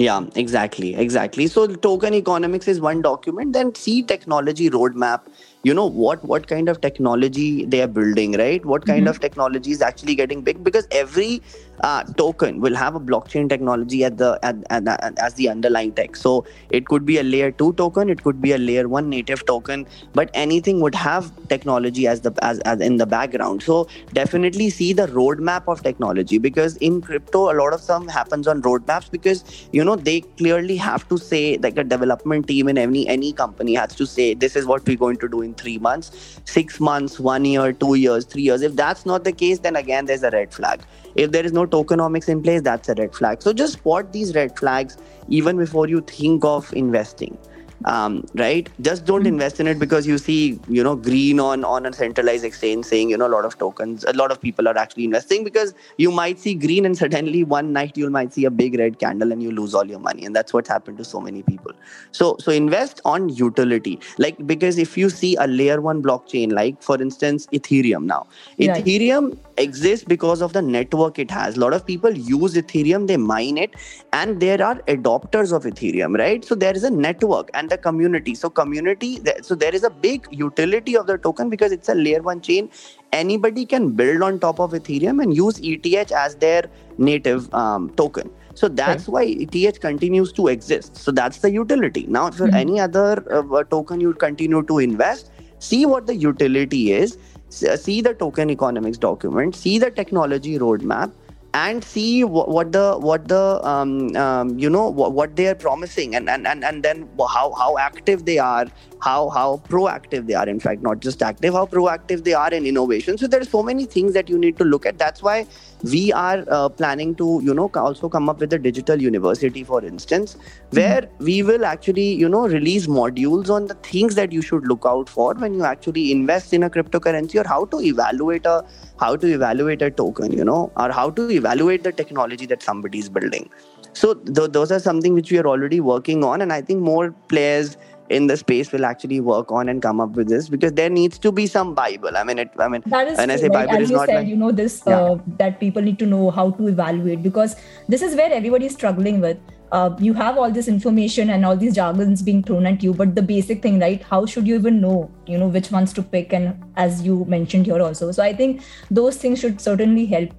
Yeah, 0.03 0.27
exactly, 0.41 0.89
exactly. 1.03 1.45
So 1.53 1.63
token 1.85 2.15
economics 2.17 2.69
is 2.73 2.77
one 2.83 3.01
document. 3.07 3.55
Then 3.55 3.73
see 3.79 3.95
technology 4.11 4.69
roadmap. 4.75 5.25
You 5.65 5.75
know 5.75 5.87
what 5.87 6.25
what 6.25 6.47
kind 6.47 6.69
of 6.69 6.81
technology 6.81 7.65
they 7.65 7.83
are 7.83 7.89
building, 7.89 8.33
right? 8.39 8.65
What 8.65 8.87
kind 8.87 9.09
of 9.09 9.19
technology 9.21 9.73
is 9.73 9.83
actually 9.83 10.15
getting 10.15 10.41
big? 10.43 10.63
Because 10.63 10.87
every 10.93 11.43
uh, 11.81 12.05
token 12.17 12.61
will 12.61 12.77
have 12.77 12.95
a 12.95 13.01
blockchain 13.01 13.49
technology 13.49 14.05
at 14.05 14.19
the 14.19 14.39
at, 14.45 14.57
at, 14.71 14.87
at- 14.87 15.19
as 15.19 15.35
the 15.35 15.49
underlying 15.49 15.93
tech. 15.93 16.15
So 16.15 16.47
it 16.71 16.87
could 16.87 17.05
be 17.05 17.19
a 17.19 17.25
layer 17.25 17.51
two 17.51 17.73
token, 17.73 18.09
it 18.09 18.23
could 18.23 18.41
be 18.41 18.53
a 18.53 18.59
layer 18.59 18.89
one 18.89 19.11
native 19.11 19.45
token, 19.47 19.85
but 20.15 20.31
anything 20.33 20.81
would 20.81 20.95
have 20.95 21.33
technology 21.49 22.07
as 22.07 22.21
the 22.21 22.33
as, 22.41 22.61
as 22.61 22.81
in 22.81 22.97
the 22.99 23.07
background. 23.07 23.65
So 23.65 23.89
definitely 24.13 24.71
see 24.71 24.93
the 24.93 25.09
roadmap 25.09 25.65
of 25.67 25.83
technology 25.83 26.39
because 26.39 26.77
in 26.77 27.01
crypto 27.03 27.51
a 27.53 27.55
lot 27.61 27.73
of 27.73 27.81
some 27.81 28.07
happens 28.07 28.47
on 28.47 28.63
roadmaps 28.63 29.11
because 29.11 29.69
you 29.73 29.85
know 29.85 29.97
they 29.97 30.21
clearly 30.21 30.77
have 30.77 31.09
to 31.09 31.19
say 31.19 31.59
like 31.59 31.77
a 31.77 31.85
development 31.85 32.47
team 32.47 32.69
in 32.69 32.79
any 32.79 33.07
any 33.09 33.33
company 33.33 33.75
has 33.75 33.95
to 33.97 34.07
say 34.07 34.35
this 34.35 34.55
is 34.55 34.65
what 34.67 34.87
we're 34.87 34.97
going 34.97 35.17
to 35.17 35.29
do 35.29 35.48
in 35.49 35.55
three 35.55 35.79
months, 35.79 36.41
six 36.45 36.81
months, 36.81 37.19
one 37.19 37.45
year, 37.45 37.73
two 37.73 37.95
years, 37.95 38.25
three 38.25 38.43
years. 38.43 38.63
If 38.63 38.77
that's 38.77 39.05
not 39.07 39.25
the 39.25 39.33
case, 39.33 39.61
then 39.61 39.77
again 39.77 40.07
there's 40.07 40.23
a 40.23 40.31
red 40.31 40.55
flag. 40.55 40.81
If 41.15 41.33
there 41.33 41.45
is 41.45 41.53
no 41.53 41.67
tokenomics 41.67 42.29
in 42.29 42.43
place, 42.43 42.63
that's 42.63 42.89
a 42.89 42.95
red 42.95 43.15
flag. 43.15 43.43
So 43.43 43.53
just 43.53 43.75
spot 43.75 44.13
these 44.13 44.35
red 44.35 44.59
flags 44.59 44.97
even 45.29 45.57
before 45.57 45.89
you 45.89 46.01
think 46.01 46.45
of 46.45 46.73
investing 46.73 47.37
um, 47.85 48.25
right? 48.35 48.69
Just 48.81 49.05
don't 49.05 49.27
invest 49.27 49.61
in 49.61 49.67
it 49.69 49.79
because 49.79 50.07
you 50.07 50.19
see 50.19 50.59
you 50.69 50.83
know 50.83 50.97
green 50.97 51.39
on 51.41 51.65
on 51.65 51.87
a 51.87 51.93
centralized 51.93 52.45
exchange 52.45 52.85
saying 52.85 53.11
you 53.11 53.17
know 53.17 53.27
a 53.27 53.35
lot 53.35 53.45
of 53.45 53.57
tokens 53.59 54.05
a 54.05 54.13
lot 54.13 54.33
of 54.33 54.41
people 54.41 54.67
are 54.69 54.77
actually 54.77 55.05
investing 55.05 55.45
because 55.45 55.75
you 55.97 56.11
might 56.11 56.39
see 56.39 56.55
green 56.55 56.85
and 56.85 56.97
suddenly 56.99 57.45
one 57.45 57.73
night 57.73 57.97
you 57.97 58.11
might 58.11 58.33
see 58.33 58.45
a 58.45 58.51
big 58.51 58.79
red 58.79 58.99
candle 58.99 59.31
and 59.33 59.43
you 59.43 59.53
lose 59.53 59.75
all 59.75 59.87
your 59.87 60.01
money. 60.01 60.25
And 60.25 60.35
that's 60.35 60.53
what's 60.53 60.69
happened 60.69 60.99
to 60.99 61.05
so 61.05 61.21
many 61.21 61.43
people. 61.43 61.73
So 62.13 62.37
so 62.41 62.51
invest 62.53 63.01
on 63.05 63.29
utility. 63.29 64.01
Like 64.19 64.45
because 64.47 64.79
if 64.79 64.97
you 64.99 65.09
see 65.11 65.37
a 65.37 65.47
layer 65.47 65.81
one 65.81 66.03
blockchain 66.03 66.53
like 66.53 66.83
for 66.83 67.01
instance 67.01 67.47
ethereum 67.53 68.05
now 68.05 68.27
Right. 68.59 68.85
ethereum 68.85 69.39
exists 69.57 70.05
because 70.05 70.41
of 70.43 70.53
the 70.53 70.63
network 70.63 71.19
it 71.19 71.31
has. 71.31 71.57
A 71.57 71.61
lot 71.61 71.73
of 71.73 71.87
people 71.87 72.11
use 72.17 72.55
ethereum 72.55 73.07
they 73.07 73.17
mine 73.17 73.57
it 73.59 73.75
and 74.13 74.41
there 74.41 74.63
are 74.65 74.77
adopters 74.89 75.53
of 75.53 75.65
ethereum 75.65 76.17
right? 76.19 76.45
So 76.45 76.55
there 76.55 76.75
is 76.75 76.85
a 76.85 76.91
network. 76.91 77.51
And 77.55 77.68
the 77.69 77.79
community. 77.79 78.35
So 78.35 78.51
community 78.51 79.21
so 79.43 79.55
there 79.55 79.75
is 79.75 79.85
a 79.85 79.91
big 79.91 80.27
utility 80.31 80.97
of 80.97 81.07
the 81.07 81.19
token 81.19 81.49
because 81.49 81.73
it's 81.73 81.89
a 81.89 81.95
layer 81.95 82.23
one 82.23 82.41
chain. 82.41 82.71
Anybody 83.13 83.67
can 83.67 83.91
build 83.91 84.23
on 84.23 84.39
top 84.39 84.61
of 84.61 84.73
ethereum 84.73 85.23
and 85.23 85.35
use 85.35 85.61
eth 85.61 86.13
as 86.13 86.37
their 86.37 86.65
native 86.99 87.53
um, 87.55 87.91
token. 87.91 88.31
So 88.55 88.69
that's 88.69 89.07
why 89.07 89.25
eth 89.25 89.81
continues 89.81 90.33
to 90.33 90.49
exist. 90.49 90.97
So 90.97 91.13
that's 91.13 91.39
the 91.39 91.51
utility. 91.51 92.07
Now 92.09 92.31
for 92.31 92.49
any 92.55 92.81
other 92.81 93.25
uh, 93.33 93.63
token 93.65 94.01
you 94.01 94.15
continue 94.15 94.63
to 94.65 94.79
invest 94.79 95.31
see 95.59 95.87
what 95.87 96.07
the 96.07 96.15
utility 96.15 96.93
is 96.93 97.19
see 97.51 98.01
the 98.01 98.15
token 98.15 98.51
economics 98.51 98.99
document 98.99 99.57
see 99.57 99.79
the 99.79 99.91
technology 99.91 100.59
roadmap 100.59 101.11
and 101.55 101.83
see 101.83 102.25
what, 102.25 102.73
the 102.73 102.97
what 102.99 103.27
the 103.29 103.61
um, 103.67 104.15
um, 104.17 104.59
you 104.59 104.69
know 104.69 104.89
what, 104.89 105.13
what 105.13 105.35
they 105.35 105.49
are 105.49 105.55
promising 105.55 106.15
and, 106.15 106.29
and 106.29 106.47
and 106.47 106.63
and 106.63 106.83
then 106.83 107.09
how 107.19 107.53
how 107.55 107.79
active 107.79 108.27
they 108.27 108.39
are 108.39 108.67
how 109.01 109.31
how 109.31 109.63
proactive 109.69 110.27
they 110.27 110.35
are 110.35 110.49
in 110.49 110.61
fact 110.61 110.83
not 110.83 111.01
just 111.01 111.23
active 111.23 111.55
how 111.55 111.65
proactive 111.67 112.25
they 112.25 112.35
are 112.35 112.53
in 112.53 112.67
innovation. 112.67 113.17
So 113.17 113.27
there 113.27 113.41
are 113.41 113.45
so 113.45 113.63
many 113.63 113.87
things 113.87 114.13
that 114.13 114.29
you 114.29 114.39
need 114.39 114.59
to 114.59 114.65
look 114.65 114.85
at. 114.85 114.99
That's 114.99 115.23
why 115.23 115.47
we 115.83 116.13
are 116.13 116.45
uh, 116.49 116.69
planning 116.69 117.15
to 117.15 117.41
you 117.43 117.55
know 117.55 117.71
also 117.75 118.09
come 118.09 118.29
up 118.29 118.41
with 118.41 118.53
a 118.53 118.59
digital 118.59 119.01
university 119.01 119.63
for 119.63 119.85
instance 119.85 120.37
where 120.71 121.09
we 121.19 121.43
will 121.43 121.65
actually 121.65 122.15
you 122.15 122.29
know 122.29 122.49
release 122.49 122.87
modules 122.87 123.49
on 123.49 123.67
the 123.67 123.75
things 123.75 124.15
that 124.17 124.33
you 124.33 124.43
should 124.43 124.67
look 124.67 124.85
out 124.85 125.09
for 125.09 125.35
when 125.35 125.55
you 125.55 125.65
actually 125.65 126.11
invest 126.11 126.53
in 126.53 126.65
a 126.65 126.71
cryptocurrency 126.71 127.43
or 127.43 127.47
how 127.47 127.65
to 127.67 127.81
evaluate 127.81 128.45
a 128.47 128.65
how 128.99 129.15
to 129.15 129.33
evaluate 129.33 129.81
a 129.83 129.91
token 129.91 130.33
you 130.33 130.45
know 130.45 130.73
or 130.77 130.91
how 130.91 131.11
to 131.11 131.31
evaluate 131.31 131.85
the 131.85 131.93
technology 131.93 132.47
that 132.47 132.63
somebody 132.63 132.99
is 132.99 133.09
building. 133.09 133.49
So 133.93 134.15
th- 134.15 134.51
those 134.51 134.71
are 134.73 134.81
something 134.81 135.15
which 135.15 135.31
we 135.31 135.39
are 135.39 135.47
already 135.47 135.81
working 135.81 136.25
on 136.25 136.43
and 136.43 136.53
i 136.53 136.61
think 136.61 136.81
more 136.81 137.13
players 137.29 137.77
in 138.11 138.27
the 138.27 138.37
space 138.37 138.73
will 138.73 138.85
actually 138.85 139.21
work 139.21 139.51
on 139.53 139.69
and 139.69 139.83
come 139.83 140.01
up 140.01 140.11
with 140.13 140.29
this 140.29 140.49
because 140.49 140.73
there 140.73 140.91
needs 140.91 141.19
to 141.19 141.33
be 141.33 141.47
some 141.47 141.75
bible. 141.75 142.17
I 142.17 142.25
mean 142.25 142.39
it 142.39 142.51
i 142.59 142.69
mean 142.69 142.83
that 142.87 143.09
is 143.09 143.19
when 143.19 143.31
i 143.31 143.37
say 143.37 143.49
bible 143.49 143.77
is 143.77 143.91
you 143.91 143.97
not 143.97 144.07
said 144.07 144.15
like 144.17 144.27
you 144.29 144.37
know 144.37 144.51
this 144.53 144.83
Yeah. 144.87 144.97
uh, 145.01 145.19
that 145.39 145.61
people 145.61 145.83
need 145.83 145.99
to 145.99 146.07
know 146.07 146.31
how 146.31 146.51
to 146.53 146.69
evaluate 146.69 147.23
because 147.23 147.57
this 147.89 148.03
is 148.03 148.17
where 148.17 148.33
everybody 148.33 148.67
is 148.67 148.75
struggling 148.75 149.21
with. 149.21 149.39
Uh, 149.71 149.95
you 150.01 150.15
have 150.15 150.39
all 150.39 150.51
this 150.51 150.67
information 150.67 151.29
and 151.29 151.45
all 151.45 151.55
these 151.55 151.75
jargons 151.75 152.23
being 152.23 152.43
thrown 152.43 152.65
at 152.65 152.83
you 152.83 152.95
but 152.95 153.15
the 153.15 153.21
basic 153.31 153.61
thing 153.63 153.79
right 153.79 154.03
how 154.03 154.25
should 154.25 154.47
you 154.47 154.55
even 154.55 154.81
know 154.81 155.11
you 155.27 155.37
know 155.37 155.49
which 155.57 155.71
ones 155.71 155.93
to 155.93 156.03
pick 156.03 156.33
and 156.33 156.55
as 156.77 157.03
you 157.03 157.25
mentioned 157.27 157.67
here 157.67 157.83
also. 157.83 158.11
So 158.13 158.23
i 158.23 158.33
think 158.33 158.63
those 158.91 159.19
things 159.19 159.41
should 159.41 159.61
certainly 159.61 160.07
help 160.07 160.31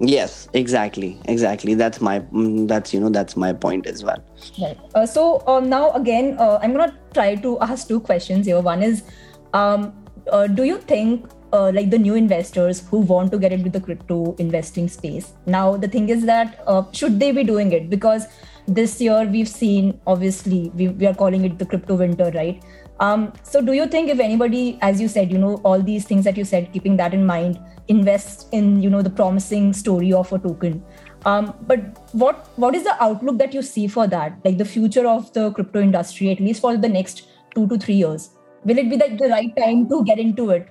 yes 0.00 0.48
exactly 0.52 1.18
exactly 1.26 1.74
that's 1.74 2.00
my 2.00 2.20
mm, 2.20 2.66
that's 2.66 2.92
you 2.92 3.00
know 3.00 3.08
that's 3.10 3.36
my 3.36 3.52
point 3.52 3.86
as 3.86 4.02
well 4.02 4.22
Right. 4.60 4.78
Uh, 4.94 5.06
so 5.06 5.42
um, 5.46 5.68
now 5.68 5.90
again, 5.92 6.36
uh, 6.38 6.58
I'm 6.62 6.72
gonna 6.72 6.96
try 7.12 7.34
to 7.36 7.58
ask 7.60 7.88
two 7.88 8.00
questions 8.00 8.46
here. 8.46 8.60
One 8.60 8.82
is, 8.82 9.02
um, 9.52 9.92
uh, 10.30 10.46
do 10.46 10.64
you 10.64 10.78
think 10.78 11.28
uh, 11.52 11.70
like 11.72 11.90
the 11.90 11.98
new 11.98 12.14
investors 12.14 12.86
who 12.88 12.98
want 12.98 13.30
to 13.32 13.38
get 13.38 13.52
into 13.52 13.70
the 13.70 13.80
crypto 13.80 14.34
investing 14.38 14.88
space 14.88 15.34
now 15.46 15.76
the 15.76 15.86
thing 15.86 16.08
is 16.08 16.24
that 16.26 16.64
uh, 16.66 16.82
should 16.90 17.20
they 17.20 17.30
be 17.30 17.44
doing 17.44 17.70
it 17.70 17.88
because 17.88 18.26
this 18.66 19.00
year 19.00 19.22
we've 19.24 19.48
seen 19.48 20.00
obviously 20.06 20.72
we, 20.74 20.88
we 20.88 21.06
are 21.06 21.14
calling 21.14 21.44
it 21.44 21.58
the 21.58 21.66
crypto 21.66 21.94
winter 21.94 22.32
right 22.34 22.64
um, 23.00 23.32
so 23.42 23.60
do 23.60 23.72
you 23.72 23.86
think 23.86 24.08
if 24.08 24.20
anybody 24.20 24.78
as 24.80 25.00
you 25.00 25.08
said 25.08 25.30
you 25.30 25.38
know 25.38 25.56
all 25.64 25.80
these 25.80 26.04
things 26.04 26.24
that 26.24 26.36
you 26.36 26.44
said 26.44 26.72
keeping 26.72 26.96
that 26.96 27.12
in 27.12 27.26
mind 27.26 27.58
invest 27.88 28.48
in 28.52 28.80
you 28.82 28.88
know 28.88 29.02
the 29.02 29.10
promising 29.10 29.72
story 29.72 30.12
of 30.12 30.32
a 30.32 30.38
token? 30.38 30.82
Um, 31.24 31.54
but 31.66 31.80
what 32.12 32.48
what 32.56 32.74
is 32.74 32.84
the 32.84 33.02
outlook 33.02 33.38
that 33.38 33.54
you 33.54 33.62
see 33.62 33.86
for 33.86 34.06
that? 34.06 34.38
Like 34.44 34.58
the 34.58 34.64
future 34.64 35.06
of 35.06 35.32
the 35.32 35.50
crypto 35.52 35.80
industry 35.80 36.30
at 36.30 36.40
least 36.40 36.60
for 36.60 36.76
the 36.76 36.88
next 36.88 37.28
two 37.54 37.66
to 37.68 37.78
three 37.78 37.94
years? 37.94 38.30
Will 38.64 38.78
it 38.78 38.88
be 38.88 38.96
like 38.96 39.18
the 39.18 39.28
right 39.28 39.54
time 39.56 39.88
to 39.88 40.04
get 40.04 40.18
into 40.18 40.50
it 40.50 40.68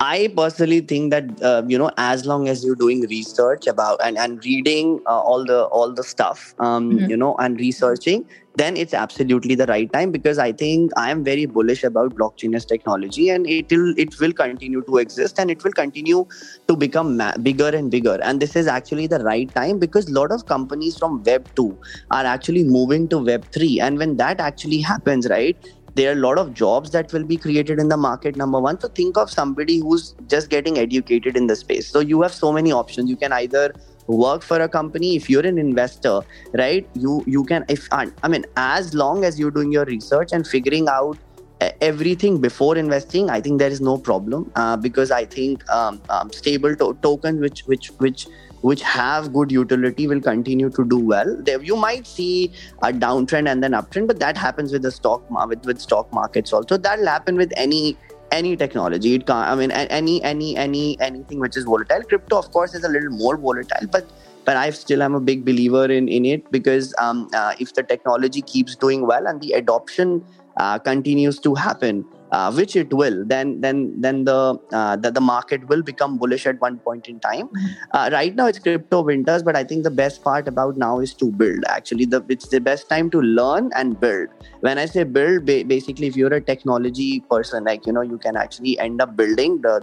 I 0.00 0.28
personally 0.36 0.80
think 0.80 1.10
that 1.12 1.24
uh, 1.42 1.62
you 1.66 1.78
know 1.78 1.90
as 1.96 2.26
long 2.26 2.48
as 2.48 2.64
you're 2.64 2.74
doing 2.74 3.02
research 3.08 3.66
about 3.66 4.00
and, 4.04 4.18
and 4.18 4.44
reading 4.44 5.00
uh, 5.06 5.20
all 5.20 5.44
the 5.44 5.64
all 5.66 5.92
the 5.94 6.02
stuff 6.02 6.54
um, 6.58 6.90
Mhm. 6.90 7.08
you 7.08 7.16
know 7.16 7.34
and 7.38 7.58
researching 7.60 8.24
then 8.56 8.76
it's 8.76 8.94
absolutely 8.94 9.54
the 9.56 9.66
right 9.66 9.92
time 9.92 10.10
because 10.12 10.38
I 10.38 10.52
think 10.52 10.90
I 10.96 11.10
am 11.10 11.24
very 11.24 11.46
bullish 11.46 11.82
about 11.84 12.14
blockchain 12.14 12.54
as 12.56 12.64
technology 12.64 13.28
and 13.28 13.46
it 13.48 13.66
will 13.70 13.94
it 13.96 14.18
will 14.20 14.32
continue 14.32 14.82
to 14.88 14.98
exist 14.98 15.38
and 15.38 15.50
it 15.50 15.62
will 15.64 15.72
continue 15.72 16.24
to 16.68 16.76
become 16.76 17.16
ma- 17.16 17.36
bigger 17.42 17.68
and 17.68 17.90
bigger 17.90 18.18
and 18.22 18.40
this 18.40 18.56
is 18.56 18.66
actually 18.66 19.06
the 19.06 19.18
right 19.20 19.52
time 19.54 19.78
because 19.78 20.08
a 20.08 20.12
lot 20.12 20.30
of 20.32 20.46
companies 20.46 20.96
from 20.98 21.22
web 21.24 21.44
2 21.56 21.78
are 22.10 22.24
actually 22.24 22.64
moving 22.64 23.08
to 23.08 23.18
web 23.18 23.44
3 23.52 23.80
and 23.80 23.98
when 23.98 24.16
that 24.16 24.40
actually 24.40 24.80
happens 24.80 25.28
right 25.28 25.56
there 25.94 26.10
are 26.10 26.18
a 26.18 26.20
lot 26.20 26.38
of 26.38 26.52
jobs 26.54 26.90
that 26.90 27.12
will 27.12 27.24
be 27.24 27.36
created 27.36 27.78
in 27.78 27.88
the 27.88 27.96
market 27.96 28.36
number 28.36 28.60
one. 28.60 28.80
So 28.80 28.88
think 28.88 29.16
of 29.16 29.30
somebody 29.30 29.78
who's 29.78 30.14
just 30.28 30.50
getting 30.50 30.78
educated 30.78 31.36
in 31.36 31.46
the 31.46 31.56
space. 31.56 31.90
So 31.90 32.00
you 32.00 32.22
have 32.22 32.34
so 32.34 32.52
many 32.52 32.72
options. 32.72 33.08
You 33.10 33.16
can 33.16 33.32
either 33.32 33.72
work 34.06 34.42
for 34.42 34.60
a 34.60 34.68
company 34.68 35.16
if 35.16 35.30
you're 35.30 35.46
an 35.46 35.58
investor 35.58 36.20
right? 36.54 36.88
You 36.94 37.24
you 37.26 37.44
can 37.44 37.64
if 37.68 37.88
i 37.92 38.28
mean 38.28 38.44
as 38.56 38.94
long 38.94 39.24
as 39.24 39.38
you're 39.38 39.50
doing 39.50 39.72
your 39.72 39.84
research 39.86 40.28
and 40.32 40.46
figuring 40.46 40.88
out 40.88 41.18
e- 41.62 41.70
everything 41.80 42.40
before 42.40 42.76
investing 42.76 43.30
i 43.30 43.40
think 43.40 43.58
there 43.58 43.70
is 43.70 43.80
no 43.80 43.96
problem. 43.98 44.50
Uh, 44.56 44.76
because 44.76 45.10
i 45.10 45.24
think 45.24 45.62
um, 45.70 46.02
um, 46.10 46.30
stable 46.32 46.76
to- 46.76 46.98
tokens 47.02 47.40
which 47.40 47.62
which 47.66 47.90
which 47.98 48.26
which 48.70 48.82
have 48.82 49.32
good 49.32 49.52
utility 49.52 50.06
will 50.06 50.20
continue 50.20 50.70
to 50.70 50.84
do 50.86 50.98
well. 50.98 51.36
There 51.48 51.62
you 51.62 51.76
might 51.76 52.06
see 52.06 52.50
a 52.82 52.92
downtrend 52.92 53.50
and 53.50 53.62
then 53.62 53.72
uptrend 53.72 54.06
but 54.06 54.20
that 54.20 54.38
happens 54.38 54.72
with 54.72 54.82
the 54.82 54.90
stock 54.90 55.30
with, 55.48 55.66
with 55.66 55.80
stock 55.80 56.12
markets 56.12 56.52
also. 56.52 56.78
That'll 56.78 57.06
happen 57.06 57.36
with 57.36 57.52
any 57.56 57.96
any 58.32 58.56
technology. 58.56 59.14
It 59.16 59.26
can't 59.26 59.48
i 59.48 59.54
mean 59.54 59.70
any 59.70 60.22
any 60.22 60.56
any 60.56 60.98
anything 61.00 61.40
which 61.40 61.58
is 61.58 61.64
volatile. 61.64 62.02
Crypto 62.12 62.38
of 62.38 62.50
course 62.52 62.74
is 62.74 62.84
a 62.84 62.88
little 62.88 63.10
more 63.10 63.36
volatile 63.36 63.86
but 63.98 64.10
but 64.46 64.56
I 64.56 64.70
still 64.70 65.02
am 65.02 65.14
a 65.14 65.20
big 65.20 65.44
believer 65.44 65.84
in 65.98 66.08
in 66.08 66.24
it 66.24 66.50
because 66.50 66.94
um, 66.98 67.28
uh, 67.34 67.54
if 67.58 67.74
the 67.74 67.82
technology 67.82 68.42
keeps 68.54 68.76
doing 68.76 69.06
well 69.06 69.26
and 69.26 69.40
the 69.40 69.52
adoption 69.52 70.24
uh, 70.56 70.78
continues 70.78 71.38
to 71.40 71.54
happen, 71.54 72.04
uh, 72.34 72.50
which 72.58 72.74
it 72.82 72.92
will, 73.00 73.18
then 73.32 73.60
then 73.64 73.78
then 74.04 74.24
the, 74.28 74.38
uh, 74.72 74.96
the 74.96 75.10
the 75.18 75.20
market 75.20 75.66
will 75.68 75.82
become 75.90 76.16
bullish 76.22 76.46
at 76.52 76.60
one 76.60 76.78
point 76.86 77.08
in 77.12 77.20
time. 77.20 77.48
Uh, 77.92 78.08
right 78.12 78.34
now 78.34 78.46
it's 78.52 78.58
crypto 78.58 79.02
winters, 79.02 79.44
but 79.48 79.56
I 79.60 79.62
think 79.62 79.84
the 79.84 79.94
best 80.02 80.22
part 80.24 80.48
about 80.52 80.76
now 80.76 80.94
is 80.98 81.14
to 81.22 81.30
build. 81.42 81.64
Actually, 81.68 82.06
the 82.14 82.24
it's 82.28 82.48
the 82.48 82.60
best 82.70 82.88
time 82.94 83.10
to 83.10 83.20
learn 83.20 83.70
and 83.82 83.98
build. 84.00 84.28
When 84.68 84.78
I 84.84 84.86
say 84.86 85.04
build, 85.04 85.46
ba- 85.50 85.64
basically 85.74 86.08
if 86.08 86.16
you're 86.16 86.34
a 86.38 86.40
technology 86.40 87.20
person, 87.34 87.70
like 87.70 87.86
you 87.86 87.92
know, 87.92 88.02
you 88.14 88.18
can 88.26 88.36
actually 88.44 88.78
end 88.86 89.00
up 89.06 89.14
building. 89.16 89.60
The 89.68 89.74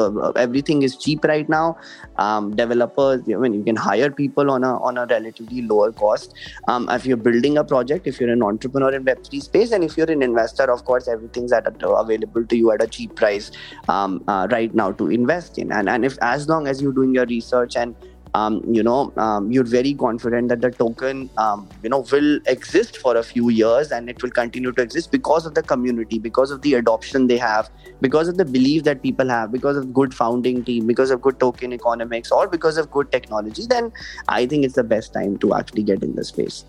uh, 0.00 0.32
everything 0.46 0.82
is 0.82 0.96
cheap 0.96 1.30
right 1.32 1.48
now. 1.48 1.76
Um, 2.16 2.50
developers, 2.56 3.22
I 3.28 3.36
mean, 3.44 3.54
you 3.60 3.62
can 3.70 3.76
hire 3.76 4.10
people 4.10 4.50
on 4.56 4.64
a 4.64 4.72
on 4.90 4.98
a 5.04 5.06
relatively 5.14 5.62
lower 5.62 5.92
cost. 5.92 6.34
Um, 6.66 6.90
if 6.98 7.06
you're 7.06 7.22
building 7.30 7.58
a 7.58 7.64
project, 7.64 8.12
if 8.14 8.20
you're 8.20 8.34
an 8.38 8.42
entrepreneur 8.42 8.92
in 9.00 9.04
Web3 9.04 9.42
space, 9.48 9.70
and 9.80 9.90
if 9.90 9.96
you're 9.96 10.10
an 10.18 10.22
investor, 10.30 10.70
of 10.78 10.84
course, 10.84 11.08
everything's 11.16 11.52
at 11.52 11.72
a, 11.72 11.99
available 12.00 12.44
to 12.44 12.56
you 12.56 12.72
at 12.72 12.82
a 12.82 12.86
cheap 12.86 13.14
price 13.14 13.50
um, 13.88 14.22
uh, 14.28 14.48
right 14.50 14.74
now 14.74 14.92
to 14.92 15.10
invest 15.10 15.58
in. 15.58 15.72
And 15.72 15.88
and 15.88 16.04
if 16.04 16.18
as 16.22 16.48
long 16.48 16.66
as 16.66 16.82
you're 16.82 16.92
doing 16.92 17.14
your 17.14 17.26
research 17.26 17.76
and 17.76 17.94
um, 18.34 18.62
you 18.72 18.82
know 18.82 19.12
um, 19.16 19.50
you're 19.50 19.64
very 19.64 19.94
confident 19.94 20.48
that 20.48 20.60
the 20.60 20.70
token 20.70 21.28
um, 21.36 21.68
you 21.82 21.88
know 21.88 22.04
will 22.12 22.40
exist 22.46 22.98
for 22.98 23.16
a 23.16 23.22
few 23.22 23.48
years 23.48 23.90
and 23.90 24.08
it 24.08 24.22
will 24.22 24.30
continue 24.30 24.72
to 24.72 24.82
exist 24.82 25.10
because 25.10 25.46
of 25.46 25.54
the 25.54 25.62
community 25.62 26.18
because 26.18 26.50
of 26.50 26.62
the 26.62 26.74
adoption 26.74 27.26
they 27.26 27.38
have 27.38 27.70
because 28.00 28.28
of 28.28 28.36
the 28.36 28.44
belief 28.44 28.84
that 28.84 29.02
people 29.02 29.28
have 29.28 29.50
because 29.52 29.76
of 29.76 29.92
good 29.92 30.14
founding 30.14 30.64
team 30.64 30.86
because 30.86 31.10
of 31.10 31.20
good 31.20 31.38
token 31.40 31.72
economics 31.72 32.30
or 32.30 32.46
because 32.48 32.76
of 32.76 32.90
good 32.90 33.10
technology 33.10 33.66
then 33.68 33.92
i 34.28 34.46
think 34.46 34.64
it's 34.64 34.74
the 34.74 34.84
best 34.84 35.12
time 35.12 35.36
to 35.38 35.54
actually 35.54 35.82
get 35.82 36.02
in 36.02 36.14
the 36.14 36.24
space 36.24 36.64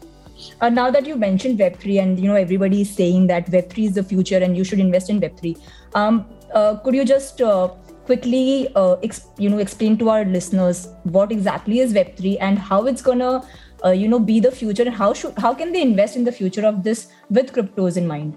uh, 0.62 0.70
now 0.70 0.90
that 0.90 1.06
you 1.06 1.16
mentioned 1.16 1.60
web3 1.60 2.02
and 2.02 2.20
you 2.20 2.28
know 2.28 2.36
everybody 2.36 2.82
is 2.82 2.94
saying 2.94 3.28
that 3.28 3.50
web3 3.52 3.88
is 3.88 3.94
the 3.94 4.04
future 4.04 4.38
and 4.38 4.58
you 4.58 4.64
should 4.64 4.80
invest 4.80 5.10
in 5.10 5.20
web3 5.22 5.58
um, 5.96 6.26
uh, 6.54 6.76
could 6.78 6.96
you 6.96 7.06
just 7.06 7.42
uh, 7.42 7.68
quickly 8.06 8.70
uh, 8.76 8.96
you 9.38 9.50
know 9.50 9.58
explain 9.58 9.98
to 9.98 10.10
our 10.10 10.26
listeners 10.26 10.88
what 11.04 11.32
exactly 11.32 11.80
is 11.80 11.94
web3 11.94 12.38
and 12.40 12.60
how 12.60 12.86
it's 12.86 13.02
gonna 13.02 13.44
uh, 13.86 13.90
you 13.90 14.08
know 14.08 14.20
be 14.20 14.40
the 14.40 14.52
future 14.52 14.84
and 14.84 14.94
how 14.94 15.14
should 15.14 15.34
how 15.38 15.54
can 15.54 15.72
they 15.72 15.82
invest 15.82 16.16
in 16.16 16.24
the 16.24 16.32
future 16.32 16.66
of 16.66 16.84
this 16.84 17.08
with 17.30 17.54
cryptos 17.54 17.98
in 17.98 18.08
mind 18.08 18.36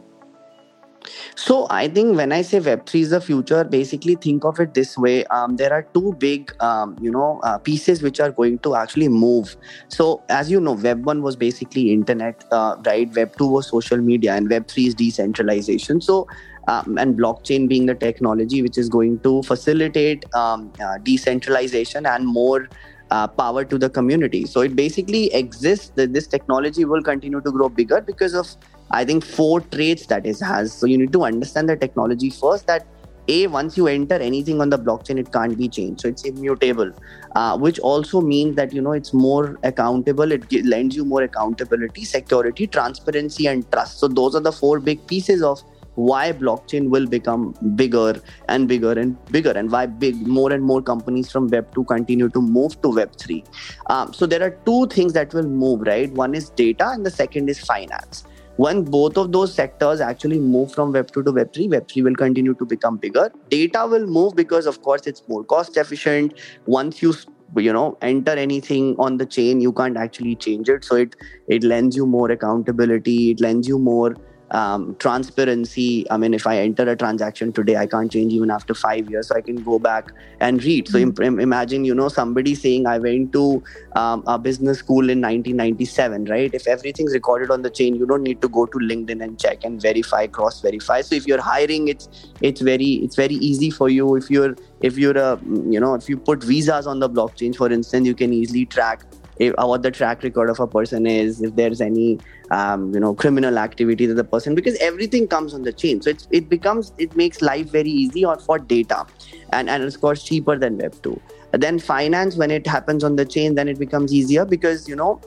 So 1.37 1.67
I 1.71 1.88
think 1.88 2.17
when 2.17 2.33
I 2.33 2.43
say 2.43 2.61
Web3 2.61 3.01
is 3.01 3.11
the 3.11 3.21
future, 3.21 3.64
basically 3.64 4.14
think 4.14 4.45
of 4.45 4.59
it 4.61 4.75
this 4.75 4.97
way: 4.97 5.25
um, 5.27 5.57
there 5.57 5.73
are 5.73 5.83
two 5.95 6.14
big, 6.19 6.55
um, 6.61 6.97
you 7.01 7.11
know, 7.11 7.40
uh, 7.43 7.59
pieces 7.59 8.03
which 8.03 8.21
are 8.21 8.31
going 8.31 8.59
to 8.61 8.75
actually 8.75 9.09
move. 9.09 9.57
So 9.88 10.23
as 10.29 10.51
you 10.51 10.61
know, 10.61 10.73
Web 10.73 11.05
one 11.05 11.23
was 11.23 11.37
basically 11.37 11.93
internet, 11.93 12.45
uh, 12.51 12.77
right? 12.87 13.14
Web 13.14 13.37
two 13.37 13.49
was 13.49 13.69
social 13.69 13.99
media, 13.99 14.35
and 14.35 14.49
Web 14.49 14.69
three 14.69 14.87
is 14.87 14.95
decentralization. 14.95 16.01
So 16.01 16.27
um, 16.69 16.97
and 16.99 17.19
blockchain 17.19 17.69
being 17.69 17.87
the 17.87 17.95
technology 17.95 18.62
which 18.62 18.79
is 18.79 18.88
going 18.88 19.21
to 19.21 19.43
facilitate 19.43 20.25
um, 20.35 20.73
uh, 20.81 20.99
decentralization 21.03 22.07
and 22.07 22.27
more 22.27 22.69
uh, 23.11 23.29
power 23.29 23.64
to 23.64 23.79
the 23.79 23.90
community. 23.90 24.47
So 24.47 24.62
it 24.62 24.75
basically 24.75 25.33
exists 25.35 25.90
that 25.97 26.12
this 26.12 26.27
technology 26.27 26.85
will 26.85 27.03
continue 27.03 27.40
to 27.40 27.51
grow 27.51 27.69
bigger 27.69 28.01
because 28.01 28.35
of 28.35 28.49
I 28.95 29.05
think 29.05 29.25
four 29.25 29.61
traits 29.61 30.07
that 30.07 30.25
it 30.25 30.41
has. 30.41 30.73
So 30.73 30.87
you 30.87 30.97
need 30.97 31.13
to 31.13 31.25
understand 31.25 31.69
the 31.69 31.77
technology 31.77 32.31
first. 32.31 32.69
That 32.69 32.87
a 33.27 33.47
once 33.47 33.77
you 33.77 33.89
enter 33.89 34.15
anything 34.15 34.61
on 34.61 34.71
the 34.71 34.79
blockchain, 34.79 35.19
it 35.19 35.33
can't 35.33 35.57
be 35.59 35.69
changed. 35.69 36.03
So 36.03 36.09
it's 36.09 36.25
immutable, 36.25 36.93
uh, 37.35 37.59
which 37.59 37.79
also 37.81 38.21
means 38.21 38.57
that 38.57 38.73
you 38.73 38.83
know 38.83 38.93
it's 38.93 39.13
more 39.13 39.59
accountable. 39.63 40.31
It 40.33 40.65
lends 40.65 40.95
you 40.95 41.05
more 41.05 41.23
accountability, 41.23 42.05
security, 42.05 42.67
transparency, 42.67 43.47
and 43.49 43.71
trust. 43.73 43.99
So 43.99 44.09
those 44.09 44.37
are 44.37 44.41
the 44.41 44.53
four 44.53 44.79
big 44.79 45.07
pieces 45.07 45.43
of 45.43 45.63
why 45.95 46.33
blockchain 46.33 46.89
will 46.91 47.07
become 47.07 47.55
bigger 47.77 48.21
and 48.49 48.69
bigger 48.69 48.93
and 48.93 49.17
bigger 49.27 49.53
and 49.53 49.71
why 49.71 49.87
big 49.87 50.27
more 50.27 50.53
and 50.53 50.63
more 50.63 50.83
companies 50.83 51.31
from 51.31 51.47
web 51.49 51.73
2 51.75 51.85
continue 51.85 52.29
to 52.29 52.43
move 52.43 52.81
to 52.83 52.89
web 52.89 53.15
3 53.17 53.45
um, 53.91 54.13
so 54.13 54.27
there 54.27 54.43
are 54.43 54.51
two 54.67 54.89
things 54.89 55.13
that 55.13 55.33
will 55.33 55.47
move 55.47 55.83
right 55.83 56.11
one 56.15 56.35
is 56.35 56.51
data 56.51 56.89
and 56.89 57.07
the 57.07 57.11
second 57.13 57.49
is 57.49 57.61
finance 57.61 58.25
when 58.57 58.83
both 58.83 59.17
of 59.17 59.33
those 59.33 59.53
sectors 59.53 60.01
actually 60.01 60.38
move 60.38 60.73
from 60.73 60.93
web 60.93 61.11
2 61.11 61.23
to 61.25 61.33
web 61.33 61.53
3 61.53 61.69
web 61.69 61.88
3 61.88 62.03
will 62.03 62.14
continue 62.14 62.55
to 62.55 62.64
become 62.64 62.97
bigger. 62.97 63.31
Data 63.51 63.87
will 63.87 64.07
move 64.07 64.37
because 64.37 64.67
of 64.67 64.83
course 64.83 65.07
it's 65.07 65.23
more 65.29 65.45
cost 65.45 65.77
efficient. 65.77 66.35
Once 66.67 67.03
you 67.03 67.14
you 67.57 67.73
know 67.73 67.97
enter 68.03 68.33
anything 68.33 68.97
on 68.99 69.17
the 69.17 69.27
chain 69.27 69.61
you 69.61 69.73
can't 69.73 69.97
actually 69.97 70.37
change 70.37 70.69
it. 70.69 70.85
So 70.85 70.97
it 70.97 71.17
it 71.49 71.64
lends 71.64 71.97
you 71.97 72.07
more 72.07 72.31
accountability. 72.31 73.31
It 73.33 73.40
lends 73.40 73.67
you 73.67 73.79
more 73.79 74.14
um, 74.55 74.97
transparency. 75.01 76.11
I 76.11 76.17
mean, 76.17 76.35
if 76.35 76.47
I 76.47 76.59
enter 76.59 76.88
a 76.88 76.97
transaction 76.97 77.53
today, 77.53 77.77
I 77.77 77.87
can't 77.87 78.11
change 78.11 78.33
even 78.33 78.51
after 78.51 78.75
five 78.75 79.11
years, 79.11 79.29
so 79.29 79.37
I 79.37 79.43
can 79.43 79.62
go 79.62 79.79
back 79.79 80.12
and 80.40 80.62
read. 80.64 80.88
So 80.88 80.99
Mm-hmm. 80.99 81.23
im- 81.23 81.40
imagine, 81.40 81.85
you 81.85 81.95
know, 81.95 82.09
somebody 82.09 82.55
saying 82.55 82.87
I 82.87 82.99
went 82.99 83.33
to 83.33 83.62
um, 83.97 84.23
a 84.27 84.38
business 84.38 84.79
school 84.79 85.11
in 85.11 85.21
1997, 85.21 86.27
right? 86.27 86.51
If 86.55 86.67
everything's 86.67 87.12
recorded 87.14 87.51
on 87.51 87.62
the 87.62 87.71
chain, 87.71 87.97
you 87.97 88.07
don't 88.07 88.23
need 88.23 88.40
to 88.43 88.49
go 88.49 88.67
to 88.67 88.79
LinkedIn 88.79 89.23
and 89.23 89.38
check 89.38 89.64
and 89.64 89.81
verify, 89.81 90.27
cross 90.29 90.61
verify. 90.61 91.01
So 91.03 91.17
if 91.17 91.27
you're 91.27 91.40
hiring, 91.43 91.88
it's 91.88 92.09
it's 92.40 92.61
very 92.61 92.93
it's 93.09 93.17
very 93.17 93.35
easy 93.35 93.71
for 93.71 93.88
you. 93.88 94.17
If 94.17 94.31
you're 94.31 94.57
if 94.81 94.99
you're 94.99 95.19
a 95.19 95.40
you 95.77 95.81
know 95.81 95.95
if 95.95 96.09
you 96.09 96.17
put 96.19 96.43
visas 96.45 96.87
on 96.87 97.01
the 97.01 97.11
blockchain, 97.11 97.55
for 97.57 97.71
instance, 97.73 98.07
you 98.07 98.14
can 98.14 98.33
easily 98.33 98.67
track 98.67 99.05
if, 99.38 99.55
uh, 99.59 99.66
what 99.66 99.83
the 99.83 99.90
track 99.90 100.23
record 100.23 100.51
of 100.51 100.61
a 100.61 100.66
person 100.66 101.07
is, 101.07 101.42
if 101.42 101.55
there's 101.57 101.81
any 101.81 102.18
um, 102.51 102.92
you 102.94 103.01
know 103.01 103.14
criminal 103.14 103.59
activity 103.59 104.07
that 104.07 104.14
the 104.14 104.25
person 104.25 104.55
because 104.55 104.77
everything 104.77 105.27
comes 105.27 105.55
on 105.55 105.62
the 105.62 105.73
chain. 105.73 106.03
So 106.03 106.11
it's 106.11 106.29
it 106.31 106.49
becomes 106.49 106.92
it 106.99 107.16
makes 107.16 107.42
life 107.42 107.70
very 107.70 107.90
easy 107.90 108.25
or 108.25 108.38
for 108.38 108.59
data, 108.59 109.07
and 109.51 109.68
and 109.68 109.83
it's 109.83 109.97
cost 109.97 110.27
cheaper 110.27 110.59
than 110.59 110.79
Web 110.79 110.94
two. 111.03 111.20
Then 111.53 111.79
finance 111.79 112.37
when 112.37 112.51
it 112.51 112.66
happens 112.66 113.05
on 113.05 113.16
the 113.16 113.25
chain, 113.25 113.55
then 113.55 113.68
it 113.68 113.79
becomes 113.79 114.12
easier 114.12 114.44
because 114.44 114.88
you 114.88 114.97
know 114.97 115.20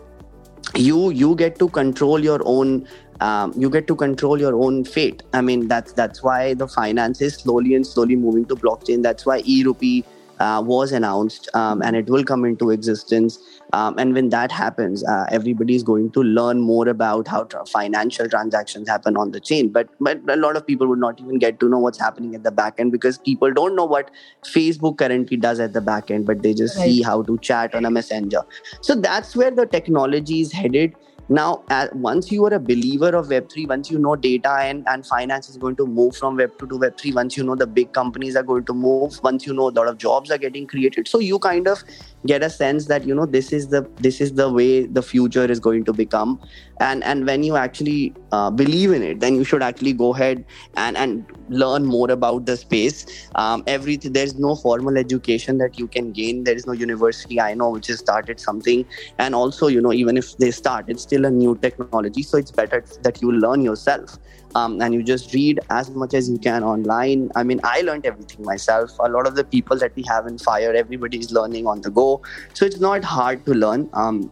you 0.76 1.10
you 1.12 1.36
get 1.36 1.58
to 1.60 1.70
control 1.70 2.24
your 2.24 2.42
own 2.46 2.88
um, 3.20 3.52
you 3.58 3.70
get 3.70 3.88
to 3.88 3.96
control 3.96 4.40
your 4.40 4.56
own 4.56 4.84
fate 4.84 5.24
i 5.34 5.42
mean 5.42 5.68
that's 5.68 5.94
that's 5.94 6.22
why 6.22 6.54
the 6.54 6.68
finance 6.68 7.22
is 7.22 7.36
slowly 7.36 7.74
and 7.74 7.88
slowly 7.88 8.16
moving 8.16 8.46
to 8.46 8.56
blockchain 8.56 9.02
that's 9.02 9.26
why 9.26 9.42
e-rupee 9.46 10.04
uh, 10.40 10.62
was 10.66 10.92
announced 10.92 11.50
um, 11.54 11.82
and 11.82 11.96
it 11.96 12.10
will 12.10 12.24
come 12.24 12.46
into 12.46 12.70
existence. 12.70 13.40
Um, 13.74 13.98
and 14.00 14.14
when 14.14 14.30
that 14.30 14.52
happens 14.52 15.04
uh, 15.04 15.26
everybody 15.30 15.76
is 15.76 15.84
going 15.84 16.12
to 16.12 16.24
learn 16.24 16.62
more 16.62 16.88
about 16.88 17.28
how 17.28 17.44
tra- 17.44 17.66
financial 17.66 18.30
transactions 18.30 18.88
happen 18.88 19.18
on 19.18 19.32
the 19.32 19.40
chain. 19.42 19.70
But 19.70 19.90
but 20.00 20.22
a 20.30 20.36
lot 20.38 20.56
of 20.56 20.66
people 20.66 20.88
would 20.88 21.00
not 21.00 21.20
even 21.20 21.38
get 21.38 21.60
to 21.60 21.70
know 21.70 21.80
what's 21.80 22.00
happening 22.00 22.34
at 22.36 22.44
the 22.44 22.52
back 22.52 22.76
end 22.80 22.92
because 22.94 23.18
people 23.18 23.52
don't 23.54 23.76
know 23.76 23.86
what 23.86 24.12
facebook 24.46 24.98
currently 24.98 25.38
does 25.38 25.60
at 25.60 25.74
the 25.74 25.82
back 25.82 26.10
end 26.12 26.26
but 26.26 26.42
they 26.44 26.54
just 26.54 26.78
Right. 26.78 26.84
see 26.86 27.02
how 27.02 27.22
to 27.24 27.38
chat 27.40 27.74
on 27.76 27.86
a 27.86 27.92
messenger. 27.92 28.42
So 28.82 28.96
that's 28.96 29.36
where 29.36 29.52
the 29.52 29.66
technology 29.66 30.42
is 30.42 30.52
headed 30.52 30.96
now 31.30 31.64
uh, 31.70 31.88
once 31.94 32.32
you 32.32 32.46
are 32.46 32.54
a 32.54 32.60
believer 32.60 33.10
of 33.10 33.28
web3 33.28 33.68
once 33.68 33.92
you 33.92 34.00
know 34.00 34.16
data 34.16 34.58
and, 34.62 34.88
and 34.88 35.06
finance 35.06 35.50
is 35.50 35.58
going 35.58 35.76
to 35.76 35.86
move 35.86 36.16
from 36.16 36.38
web2 36.38 36.58
to 36.58 36.80
web3 36.80 37.14
once 37.16 37.38
you 37.38 37.44
know 37.44 37.56
the 37.56 37.68
big 37.68 37.92
companies 37.94 38.36
are 38.36 38.44
going 38.44 38.64
to 38.64 38.74
move 38.74 39.20
once 39.24 39.46
you 39.46 39.54
know 39.54 39.70
a 39.70 39.76
lot 39.80 39.88
of 39.88 39.98
jobs 39.98 40.32
are 40.32 40.38
getting 40.38 40.66
created 40.66 41.08
so 41.08 41.20
you 41.20 41.38
kind 41.40 41.68
of 41.68 41.84
get 42.26 42.44
a 42.44 42.50
sense 42.50 42.88
that 42.88 43.06
you 43.06 43.16
know 43.16 43.26
this 43.26 43.52
is 43.54 43.68
the 43.70 43.82
this 43.98 44.20
is 44.22 44.34
the 44.34 44.52
way 44.52 44.86
the 44.86 45.02
future 45.02 45.46
is 45.46 45.60
going 45.60 45.84
to 45.86 45.94
become. 45.94 46.40
And 46.80 47.04
and 47.04 47.26
when 47.26 47.44
you 47.44 47.56
actually 47.56 48.14
uh, 48.32 48.50
believe 48.52 48.92
in 48.92 49.04
it 49.04 49.20
then 49.20 49.36
you 49.36 49.44
should 49.44 49.64
actually 49.64 49.94
go 49.94 50.14
ahead 50.14 50.46
and 50.76 50.98
and 50.98 51.26
learn 51.50 51.86
more 51.86 52.10
about 52.12 52.46
the 52.46 52.58
space. 52.58 53.06
Um, 53.36 53.64
everything 53.68 54.14
there's 54.14 54.36
no 54.36 54.56
formal 54.56 54.98
education 54.98 55.58
that 55.60 55.78
you 55.80 55.88
can 55.88 56.12
gain. 56.12 56.44
There 56.44 56.56
is 56.56 56.68
no 56.68 56.74
university 56.74 57.40
i 57.40 57.54
know 57.54 57.70
which 57.70 57.88
has 57.88 58.00
started 58.00 58.40
something. 58.40 58.86
And 59.18 59.36
also 59.36 59.68
you 59.68 59.82
know 59.82 59.94
even 59.94 60.18
if 60.18 60.38
they 60.38 60.52
start 60.52 60.86
it's 60.88 61.04
still 61.04 61.26
a 61.26 61.32
new 61.32 61.56
technology. 61.58 62.24
So 62.24 62.38
it's 62.38 62.52
better 62.52 62.84
that 63.02 63.22
you 63.22 63.32
learn 63.32 63.62
yourself. 63.62 64.18
Um, 64.56 64.82
and 64.82 64.94
you 64.94 65.04
just 65.04 65.34
read 65.34 65.60
as 65.70 65.90
much 65.92 66.14
as 66.14 66.30
you 66.30 66.38
can 66.40 66.64
online. 66.64 67.30
I 67.36 67.44
mean 67.44 67.60
i 67.64 67.82
learned 67.82 68.06
everything 68.06 68.44
myself. 68.46 68.92
A 69.00 69.10
lot 69.10 69.28
of 69.28 69.36
the 69.36 69.44
people 69.44 69.78
that 69.78 69.96
we 69.96 70.04
have 70.08 70.28
in 70.28 70.38
5ire 70.38 70.76
everybody 70.76 71.20
is 71.20 71.32
learning 71.32 71.68
on 71.68 71.82
the 71.82 71.90
go. 71.90 72.22
So 72.54 72.66
it's 72.66 72.80
not 72.80 73.04
hard 73.04 73.46
to 73.46 73.54
learn. 73.54 73.90
Um, 73.94 74.32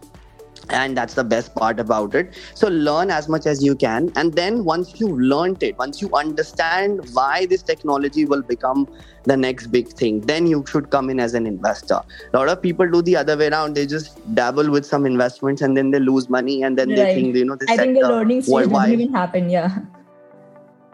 and 0.70 0.98
that's 0.98 1.14
the 1.14 1.24
best 1.24 1.54
part 1.56 1.80
about 1.80 2.16
it 2.16 2.36
so 2.54 2.68
learn 2.68 3.10
as 3.10 3.30
much 3.30 3.46
as 3.46 3.64
you 3.64 3.76
can 3.76 4.12
and 4.16 4.34
then 4.34 4.64
once 4.64 5.00
you've 5.00 5.20
learned 5.20 5.62
it 5.62 5.78
once 5.78 6.02
you 6.02 6.10
understand 6.14 7.00
why 7.14 7.46
this 7.46 7.64
technology 7.64 8.26
will 8.26 8.42
become 8.42 8.88
the 9.24 9.38
next 9.38 9.68
big 9.68 9.88
thing 9.90 10.22
then 10.22 10.48
you 10.48 10.64
should 10.68 10.90
come 10.90 11.10
in 11.10 11.20
as 11.20 11.34
an 11.34 11.46
investor 11.46 12.00
a 12.34 12.38
lot 12.38 12.50
of 12.50 12.62
people 12.62 12.90
do 12.90 13.02
the 13.02 13.16
other 13.16 13.38
way 13.38 13.50
around 13.50 13.76
they 13.76 13.86
just 13.86 14.20
dabble 14.36 14.70
with 14.70 14.86
some 14.86 15.06
investments 15.06 15.62
and 15.62 15.76
then 15.78 15.92
they 15.92 16.00
lose 16.00 16.30
money 16.30 16.64
and 16.64 16.78
then 16.78 16.90
they 16.90 17.14
think 17.14 17.36
you 17.36 17.46
know 17.46 17.56
this 17.56 17.70
I 17.70 17.78
think 17.78 18.00
the 18.00 18.08
learning 18.08 18.42
stage 18.42 18.70
doesn't 18.70 18.92
even 18.92 19.14
happen. 19.14 19.50
Yeah. 19.50 19.80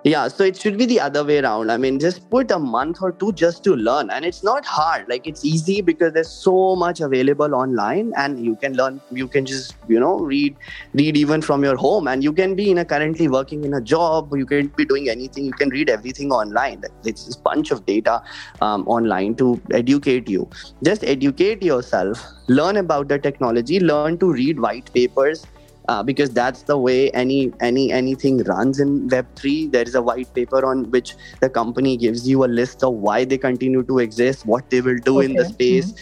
Yeah, 0.03 0.27
so 0.27 0.43
it 0.43 0.57
should 0.57 0.79
be 0.79 0.87
the 0.87 0.99
other 0.99 1.23
way 1.23 1.39
around. 1.39 1.69
I 1.69 1.77
mean, 1.77 1.99
just 1.99 2.27
put 2.31 2.49
a 2.49 2.57
month 2.57 3.03
or 3.03 3.11
two 3.11 3.33
just 3.33 3.63
to 3.65 3.75
learn. 3.75 4.09
And 4.09 4.25
it's 4.25 4.43
not 4.43 4.65
hard. 4.65 5.07
Like, 5.07 5.27
it's 5.27 5.45
easy 5.45 5.81
because 5.81 6.13
there's 6.13 6.29
so 6.29 6.75
much 6.75 7.01
available 7.01 7.53
online 7.53 8.11
and 8.17 8.43
you 8.43 8.55
can 8.55 8.73
learn, 8.73 8.99
you 9.11 9.27
can 9.27 9.45
just, 9.45 9.75
you 9.87 9.99
know, 9.99 10.17
read, 10.17 10.55
read 10.93 11.17
even 11.17 11.43
from 11.43 11.63
your 11.63 11.75
home. 11.75 12.07
And 12.07 12.23
you 12.23 12.33
can 12.33 12.55
be 12.55 12.71
in 12.71 12.79
a 12.79 12.85
currently 12.85 13.27
working 13.27 13.63
in 13.63 13.75
a 13.75 13.81
job, 13.81 14.33
you 14.35 14.45
can 14.45 14.67
be 14.67 14.85
doing 14.85 15.07
anything, 15.07 15.45
you 15.45 15.53
can 15.53 15.69
read 15.69 15.87
everything 15.87 16.31
online. 16.31 16.83
It's 17.03 17.25
this 17.25 17.35
bunch 17.35 17.69
of 17.69 17.85
data 17.85 18.23
um, 18.61 18.87
online 18.87 19.35
to 19.35 19.61
educate 19.71 20.27
you. 20.27 20.49
Just 20.83 21.03
educate 21.03 21.61
yourself, 21.61 22.25
learn 22.47 22.77
about 22.77 23.07
the 23.07 23.19
technology, 23.19 23.79
learn 23.79 24.17
to 24.17 24.31
read 24.31 24.59
white 24.59 24.91
papers 24.93 25.45
uh, 25.87 26.03
because 26.03 26.31
that's 26.31 26.63
the 26.63 26.77
way 26.77 27.09
any 27.11 27.53
any 27.61 27.91
anything 27.91 28.37
runs 28.43 28.79
in 28.79 29.07
web3 29.09 29.71
there 29.71 29.83
is 29.83 29.95
a 29.95 30.01
white 30.01 30.33
paper 30.33 30.65
on 30.65 30.89
which 30.91 31.15
the 31.41 31.49
company 31.49 31.97
gives 31.97 32.27
you 32.27 32.43
a 32.43 32.51
list 32.59 32.83
of 32.83 32.93
why 32.93 33.23
they 33.25 33.37
continue 33.37 33.83
to 33.83 33.99
exist 33.99 34.45
what 34.45 34.69
they 34.69 34.81
will 34.81 34.97
do 35.05 35.19
in 35.21 35.35
the 35.35 35.45
Okay. 35.45 35.45
space 35.45 35.93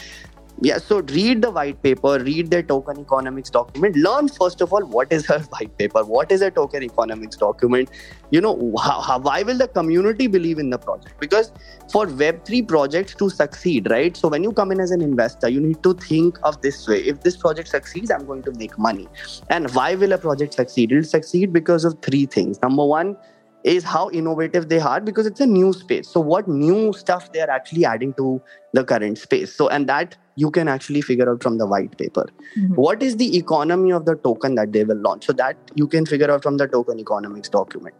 yeah 0.62 0.78
so 0.78 1.00
read 1.02 1.42
the 1.42 1.50
white 1.50 1.82
paper 1.82 2.18
read 2.18 2.50
their 2.50 2.62
token 2.62 2.98
economics 3.00 3.50
document. 3.50 3.96
Learn 3.96 4.28
first 4.28 4.60
of 4.60 4.72
all 4.72 4.84
what 4.84 5.12
is 5.12 5.28
a 5.30 5.38
white 5.54 5.76
paper? 5.78 6.04
What 6.04 6.30
is 6.30 6.42
a 6.42 6.50
token 6.50 6.82
economics 6.82 7.36
document? 7.36 7.90
You 8.30 8.40
know 8.40 8.74
how, 8.76 9.00
how, 9.00 9.18
why 9.18 9.42
will 9.42 9.58
the 9.58 9.68
community 9.68 10.26
believe 10.26 10.58
in 10.58 10.70
the 10.70 10.78
project? 10.78 11.18
Because 11.18 11.52
for 11.90 12.06
web3 12.06 12.68
projects 12.68 13.14
to 13.16 13.30
succeed 13.30 13.90
right? 13.90 14.16
So 14.16 14.28
when 14.28 14.42
you 14.42 14.52
come 14.52 14.70
in 14.70 14.80
as 14.80 14.90
an 14.90 15.00
investor 15.00 15.48
you 15.48 15.60
need 15.60 15.82
to 15.82 15.94
think 15.94 16.38
of 16.42 16.60
this 16.60 16.86
way. 16.86 17.00
If 17.00 17.22
this 17.22 17.36
project 17.36 17.68
succeeds 17.68 18.10
i'm 18.10 18.26
going 18.26 18.42
to 18.42 18.52
make 18.52 18.78
money. 18.78 19.08
And 19.48 19.70
why 19.74 19.94
will 19.94 20.12
a 20.12 20.18
project 20.18 20.54
succeed? 20.54 20.92
It'll 20.92 21.04
succeed 21.04 21.52
because 21.52 21.84
of 21.84 22.00
three 22.02 22.26
things. 22.26 22.60
Number 22.62 22.84
one 22.84 23.16
is 23.64 23.84
how 23.84 24.10
innovative 24.10 24.68
they 24.68 24.78
are 24.78 25.00
because 25.00 25.26
it's 25.26 25.40
a 25.40 25.46
new 25.46 25.72
space. 25.72 26.08
So 26.08 26.20
what 26.20 26.48
new 26.48 26.92
stuff 26.92 27.32
they 27.32 27.40
are 27.40 27.50
actually 27.50 27.84
adding 27.84 28.14
to 28.14 28.40
the 28.72 28.84
current 28.84 29.18
space. 29.18 29.54
So 29.54 29.68
and 29.68 29.88
that 29.88 30.16
you 30.42 30.50
can 30.58 30.68
actually 30.74 31.00
figure 31.08 31.30
out 31.32 31.42
from 31.48 31.58
the 31.62 31.66
white 31.74 31.96
paper. 32.02 32.26
Mhm. 32.58 32.76
what 32.84 33.02
is 33.08 33.16
the 33.22 33.28
economy 33.38 33.92
of 33.98 34.06
the 34.10 34.14
token 34.28 34.54
that 34.60 34.72
they 34.76 34.84
will 34.92 35.02
launch? 35.08 35.26
So 35.30 35.34
that 35.40 35.74
you 35.82 35.88
can 35.96 36.06
figure 36.12 36.30
out 36.36 36.42
from 36.48 36.62
the 36.62 36.68
token 36.76 37.02
economics 37.04 37.52
document. 37.58 37.94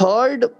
Third 0.00 0.50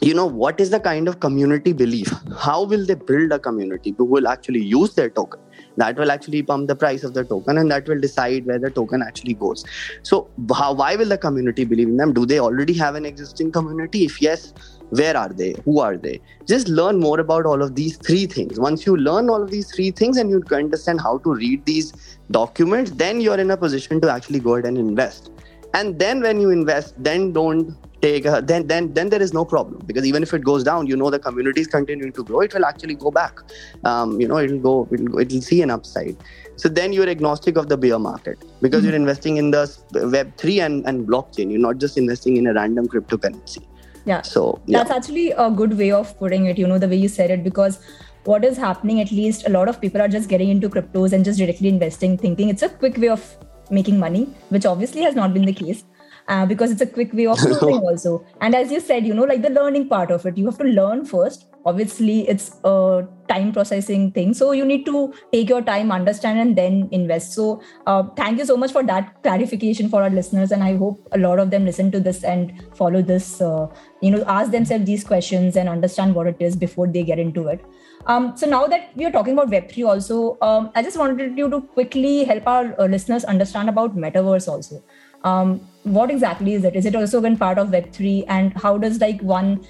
you 0.00 0.12
know 0.12 0.26
what 0.26 0.60
is 0.60 0.70
the 0.70 0.80
kind 0.80 1.08
of 1.08 1.20
community 1.20 1.72
belief? 1.72 2.12
How 2.38 2.64
will 2.64 2.84
they 2.84 2.94
build 2.94 3.32
a 3.32 3.38
community 3.38 3.94
who 3.96 4.04
will 4.04 4.28
actually 4.28 4.62
use 4.62 4.94
their 4.94 5.08
token? 5.08 5.40
That 5.76 5.96
will 5.96 6.10
actually 6.10 6.42
pump 6.42 6.68
the 6.68 6.76
price 6.76 7.04
of 7.04 7.14
the 7.14 7.24
token 7.24 7.58
and 7.58 7.70
that 7.70 7.88
will 7.88 8.00
decide 8.00 8.46
where 8.46 8.58
the 8.58 8.70
token 8.70 9.02
actually 9.02 9.34
goes. 9.34 9.64
So 10.02 10.28
how, 10.54 10.74
why 10.74 10.96
will 10.96 11.08
the 11.08 11.18
community 11.18 11.64
believe 11.64 11.88
in 11.88 11.96
them? 11.96 12.12
Do 12.12 12.26
they 12.26 12.38
already 12.38 12.74
have 12.74 12.94
an 12.94 13.06
existing 13.06 13.52
community? 13.52 14.04
If 14.04 14.20
yes 14.20 14.52
where 14.90 15.16
are 15.16 15.28
they? 15.28 15.54
Who 15.64 15.80
are 15.80 15.96
they? 15.96 16.20
Just 16.46 16.68
learn 16.68 17.00
more 17.00 17.20
about 17.20 17.46
all 17.46 17.62
of 17.62 17.74
these 17.74 17.96
three 17.96 18.26
things. 18.26 18.58
Once 18.60 18.86
you 18.86 18.96
learn 18.96 19.28
all 19.28 19.42
of 19.42 19.50
these 19.50 19.70
three 19.74 19.90
things 19.90 20.16
and 20.16 20.30
you 20.30 20.42
understand 20.52 21.00
how 21.00 21.18
to 21.18 21.34
read 21.34 21.64
these 21.66 21.92
documents 22.30 22.90
then 22.92 23.20
you're 23.20 23.38
in 23.38 23.50
a 23.50 23.56
position 23.56 24.00
to 24.00 24.10
actually 24.10 24.40
go 24.40 24.54
ahead 24.54 24.66
and 24.66 24.78
invest. 24.78 25.30
And 25.74 25.98
then 25.98 26.20
when 26.20 26.40
you 26.40 26.50
invest 26.50 26.94
then 27.02 27.32
don't 27.32 27.76
take 28.00 28.24
a, 28.26 28.42
then 28.42 28.66
then 28.66 28.92
then 28.92 29.08
there 29.08 29.20
is 29.22 29.32
no 29.32 29.44
problem. 29.44 29.82
Because 29.86 30.06
even 30.06 30.22
if 30.22 30.32
it 30.32 30.44
goes 30.44 30.64
down 30.64 30.86
you 30.86 30.96
know 30.96 31.10
the 31.10 31.18
community 31.18 31.60
is 31.62 31.66
continuing 31.66 32.12
to 32.12 32.24
grow 32.24 32.40
it 32.40 32.54
will 32.54 32.64
actually 32.64 32.94
go 32.94 33.10
back. 33.10 33.38
Um, 33.84 34.20
you 34.20 34.28
know 34.28 34.38
it'll 34.38 34.58
go 34.60 34.88
it'll, 34.92 35.06
go- 35.06 35.18
it'll 35.18 35.42
see 35.42 35.60
an 35.62 35.70
upside. 35.70 36.16
So 36.56 36.68
then 36.68 36.92
you're 36.92 37.08
agnostic 37.08 37.56
of 37.56 37.68
the 37.68 37.76
bear 37.76 37.98
market. 37.98 38.44
Because 38.62 38.84
you're 38.84 38.94
investing 38.94 39.38
in 39.38 39.50
the 39.50 39.68
web 40.12 40.36
3 40.38 40.60
and, 40.60 40.86
and 40.86 41.06
blockchain. 41.06 41.50
You're 41.50 41.60
not 41.60 41.78
just 41.78 41.98
investing 41.98 42.36
in 42.36 42.46
a 42.46 42.54
random 42.54 42.86
cryptocurrency 42.88 43.66
Yeah. 44.04 44.22
so 44.22 44.60
yeah 44.66 44.78
That's 44.78 44.90
actually 44.90 45.30
a 45.30 45.50
good 45.50 45.78
way 45.78 45.90
of 45.90 46.18
putting 46.18 46.46
it, 46.46 46.58
you 46.58 46.66
know, 46.66 46.78
the 46.78 46.88
way 46.88 46.96
you 46.96 47.08
said 47.08 47.30
it, 47.30 47.42
because 47.42 47.78
what 48.24 48.44
is 48.44 48.56
happening, 48.56 49.00
at 49.00 49.10
least 49.10 49.46
a 49.46 49.50
lot 49.50 49.68
of 49.68 49.80
people 49.80 50.00
are 50.00 50.08
just 50.08 50.28
getting 50.28 50.48
into 50.50 50.68
cryptos 50.68 51.12
and 51.12 51.24
just 51.24 51.38
directly 51.38 51.68
investing, 51.68 52.16
thinking 52.18 52.48
it's 52.48 52.62
a 52.62 52.68
quick 52.68 52.96
way 52.98 53.08
of 53.08 53.36
making 53.70 53.98
money, 53.98 54.24
which 54.50 54.66
obviously 54.66 55.02
has 55.02 55.14
not 55.14 55.32
been 55.34 55.44
the 55.44 55.52
case. 55.52 55.84
Uh, 56.26 56.46
because 56.46 56.70
it's 56.70 56.80
a 56.80 56.86
quick 56.86 57.12
way 57.12 57.26
of 57.26 57.38
losing 57.44 57.80
also 57.80 58.24
and 58.40 58.54
as 58.54 58.72
you 58.72 58.80
said 58.80 59.04
you 59.06 59.12
know 59.12 59.24
like 59.24 59.42
the 59.42 59.50
learning 59.50 59.86
part 59.86 60.10
of 60.10 60.24
it 60.24 60.38
you 60.38 60.46
have 60.46 60.56
to 60.56 60.64
learn 60.64 61.04
first 61.04 61.44
obviously 61.64 62.28
it's 62.28 62.56
a 62.64 63.06
time 63.28 63.52
processing 63.52 64.10
thing. 64.12 64.34
So 64.34 64.52
you 64.52 64.64
need 64.64 64.84
to 64.86 65.14
take 65.32 65.48
your 65.48 65.62
time 65.62 65.90
understand 65.90 66.38
and 66.38 66.56
then 66.56 66.88
invest. 66.92 67.32
So 67.32 67.62
uh, 67.86 68.04
thank 68.16 68.38
you 68.38 68.44
so 68.44 68.56
much 68.56 68.72
for 68.72 68.82
that 68.82 69.22
clarification 69.22 69.88
for 69.88 70.02
our 70.02 70.10
listeners 70.10 70.52
and 70.52 70.62
i 70.62 70.76
hope 70.76 71.08
a 71.12 71.18
lot 71.18 71.38
of 71.38 71.50
them 71.50 71.64
listen 71.64 71.90
to 71.90 72.00
this 72.00 72.22
and 72.24 72.52
follow 72.74 73.00
this 73.02 73.40
uh, 73.40 73.66
you 74.00 74.10
know 74.10 74.22
ask 74.26 74.50
themselves 74.50 74.84
these 74.84 75.04
questions 75.04 75.56
and 75.56 75.68
understand 75.68 76.14
what 76.14 76.26
it 76.26 76.36
is 76.40 76.56
before 76.56 76.86
they 76.86 77.02
get 77.02 77.18
into 77.18 77.48
it. 77.48 77.64
Um, 78.06 78.36
so 78.36 78.46
now 78.46 78.66
that 78.66 78.90
we 78.94 79.06
are 79.06 79.10
talking 79.10 79.32
about 79.32 79.50
web3 79.50 79.86
also 79.88 80.36
um, 80.42 80.70
i 80.74 80.82
just 80.82 80.98
wanted 80.98 81.38
you 81.38 81.48
to 81.48 81.60
quickly 81.60 82.24
help 82.24 82.46
our 82.46 82.78
uh, 82.78 82.86
listeners 82.86 83.24
understand 83.24 83.68
about 83.68 83.96
metaverse 83.96 84.48
also. 84.48 84.82
Um, 85.24 85.60
what 85.84 86.10
exactly 86.10 86.52
is 86.52 86.64
it? 86.64 86.76
Is 86.76 86.84
it 86.86 86.94
also 86.94 87.20
been 87.20 87.36
part 87.36 87.58
of 87.58 87.70
Web 87.70 87.90
three, 87.92 88.24
and 88.28 88.52
how 88.52 88.76
does 88.76 89.00
like 89.00 89.20
one, 89.22 89.66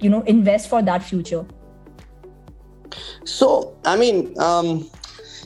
you 0.00 0.10
know, 0.10 0.22
invest 0.22 0.68
for 0.68 0.82
that 0.82 1.02
future? 1.02 1.44
So 3.24 3.76
I 3.84 3.96
mean, 3.96 4.38
um, 4.40 4.88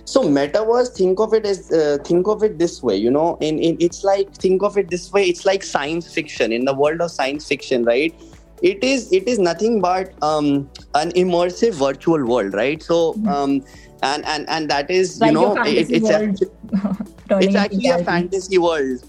so 0.04 0.22
metaverse 0.22 0.94
think 0.94 1.20
of 1.20 1.32
it 1.34 1.46
as 1.46 1.70
uh, 1.70 1.98
think 2.04 2.26
of 2.26 2.42
it 2.42 2.58
this 2.58 2.82
way 2.82 2.96
you 2.96 3.10
know 3.10 3.36
in, 3.40 3.58
in 3.58 3.76
it's 3.80 4.02
like 4.02 4.32
think 4.34 4.62
of 4.62 4.76
it 4.76 4.90
this 4.90 5.12
way 5.12 5.24
it's 5.24 5.44
like 5.44 5.62
science 5.62 6.12
fiction. 6.12 6.52
In 6.52 6.64
the 6.64 6.74
world 6.74 7.00
of 7.00 7.10
science 7.10 7.46
fiction 7.46 7.84
right 7.84 8.14
it 8.62 8.82
is 8.84 9.12
it 9.12 9.28
is 9.28 9.38
nothing 9.38 9.80
but 9.80 10.12
um, 10.22 10.68
an 10.94 11.12
immersive 11.12 11.74
virtual 11.74 12.26
world 12.26 12.54
right? 12.54 12.82
So 12.82 13.12
mm-hmm. 13.14 13.28
um, 13.28 13.64
and 14.02 14.24
and 14.24 14.48
and 14.48 14.70
that 14.70 14.90
is 14.90 15.20
like 15.20 15.28
you 15.28 15.34
know 15.34 15.54
it, 15.62 15.90
it's 15.90 16.10
actually, 16.10 16.48
it's 17.46 17.54
actually 17.54 17.88
a 17.88 18.04
fantasy 18.04 18.58
world. 18.58 19.06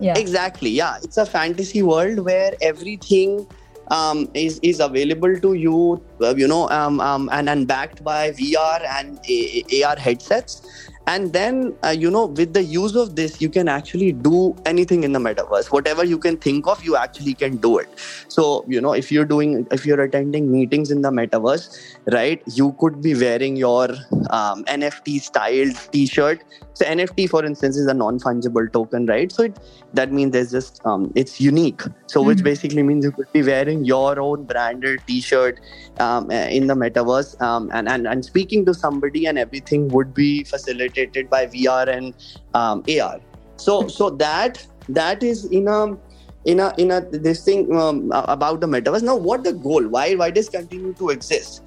Yeah. 0.00 0.18
Exactly 0.18 0.70
yeah. 0.70 0.98
It's 1.02 1.16
a 1.16 1.26
fantasy 1.26 1.82
world 1.82 2.20
where 2.20 2.54
everything 2.60 3.46
um, 3.92 4.28
is 4.34 4.58
is 4.62 4.80
available 4.80 5.38
to 5.40 5.52
you, 5.54 6.02
uh, 6.20 6.34
you 6.34 6.48
know, 6.48 6.68
um, 6.70 7.00
um, 7.00 7.28
and 7.32 7.48
and 7.48 7.68
backed 7.68 8.02
by 8.02 8.30
VR 8.32 8.80
and 8.98 9.20
AR 9.84 9.96
headsets 9.96 10.90
and 11.06 11.32
then 11.32 11.74
uh, 11.84 11.88
you 11.88 12.10
know 12.10 12.26
with 12.26 12.52
the 12.52 12.62
use 12.62 12.94
of 12.94 13.16
this 13.16 13.40
you 13.40 13.48
can 13.48 13.68
actually 13.68 14.12
do 14.12 14.54
anything 14.66 15.04
in 15.04 15.12
the 15.12 15.18
metaverse. 15.18 15.72
Whatever 15.72 16.04
you 16.04 16.18
can 16.18 16.36
think 16.36 16.66
of 16.66 16.84
you 16.84 16.96
actually 16.96 17.34
can 17.34 17.56
do 17.56 17.78
it. 17.78 17.88
So 18.28 18.64
you 18.68 18.80
know 18.80 18.92
if 18.92 19.10
you're 19.10 19.24
doing 19.24 19.66
if 19.70 19.84
you're 19.84 20.00
attending 20.00 20.50
meetings 20.52 20.90
in 20.90 21.02
the 21.02 21.10
metaverse 21.10 21.96
right 22.12 22.42
you 22.46 22.72
could 22.78 23.02
be 23.02 23.14
wearing 23.14 23.56
your 23.56 23.88
um, 24.30 24.64
nft 24.64 25.20
styled 25.20 25.76
t-shirt. 25.92 26.42
So 26.74 26.84
nft 26.86 27.28
for 27.28 27.44
instance 27.44 27.76
is 27.76 27.86
a 27.86 27.94
non-fungible 27.94 28.72
token 28.72 29.06
right? 29.06 29.30
So 29.30 29.44
it, 29.44 29.58
that 29.94 30.12
means 30.12 30.32
there's 30.32 30.52
just 30.52 30.84
um, 30.86 31.12
it's 31.14 31.40
unique. 31.40 31.82
So 32.06 32.20
mm-hmm. 32.20 32.28
which 32.28 32.42
basically 32.44 32.82
means 32.82 33.04
you 33.04 33.12
could 33.12 33.30
be 33.32 33.42
wearing 33.42 33.84
your 33.84 34.20
own 34.20 34.44
branded 34.44 35.00
t-shirt 35.06 35.58
um, 35.98 36.30
uh, 36.30 36.34
in 36.34 36.68
the 36.68 36.74
metaverse 36.74 37.40
um, 37.42 37.70
and, 37.74 37.88
and 37.88 38.06
and 38.06 38.24
speaking 38.24 38.64
to 38.66 38.74
somebody 38.74 39.26
and 39.26 39.38
everything 39.38 39.88
would 39.88 40.14
be 40.14 40.44
facilitated 40.44 40.91
facilitated 40.92 41.30
by 41.30 41.46
VR 41.46 41.88
and 41.88 42.14
um, 42.54 42.84
AR. 42.88 43.20
So 43.56 43.88
so 43.88 44.10
that 44.10 44.66
that 44.88 45.22
is 45.22 45.44
in 45.46 45.68
a 45.68 45.96
in 46.44 46.60
a 46.60 46.74
in 46.78 46.90
a 46.90 47.00
this 47.00 47.44
thing 47.44 47.74
um, 47.76 48.10
about 48.12 48.60
the 48.60 48.66
metaverse. 48.66 49.02
Now, 49.02 49.16
what 49.16 49.44
the 49.44 49.52
goal? 49.52 49.86
Why 49.88 50.14
why 50.14 50.30
does 50.30 50.48
continue 50.48 50.94
to 50.94 51.10
exist? 51.10 51.62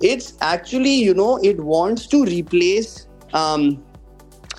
It's 0.00 0.34
actually 0.40 0.94
you 0.94 1.14
know 1.14 1.38
it 1.42 1.60
wants 1.60 2.06
to 2.08 2.24
replace. 2.24 3.06
Um, 3.32 3.82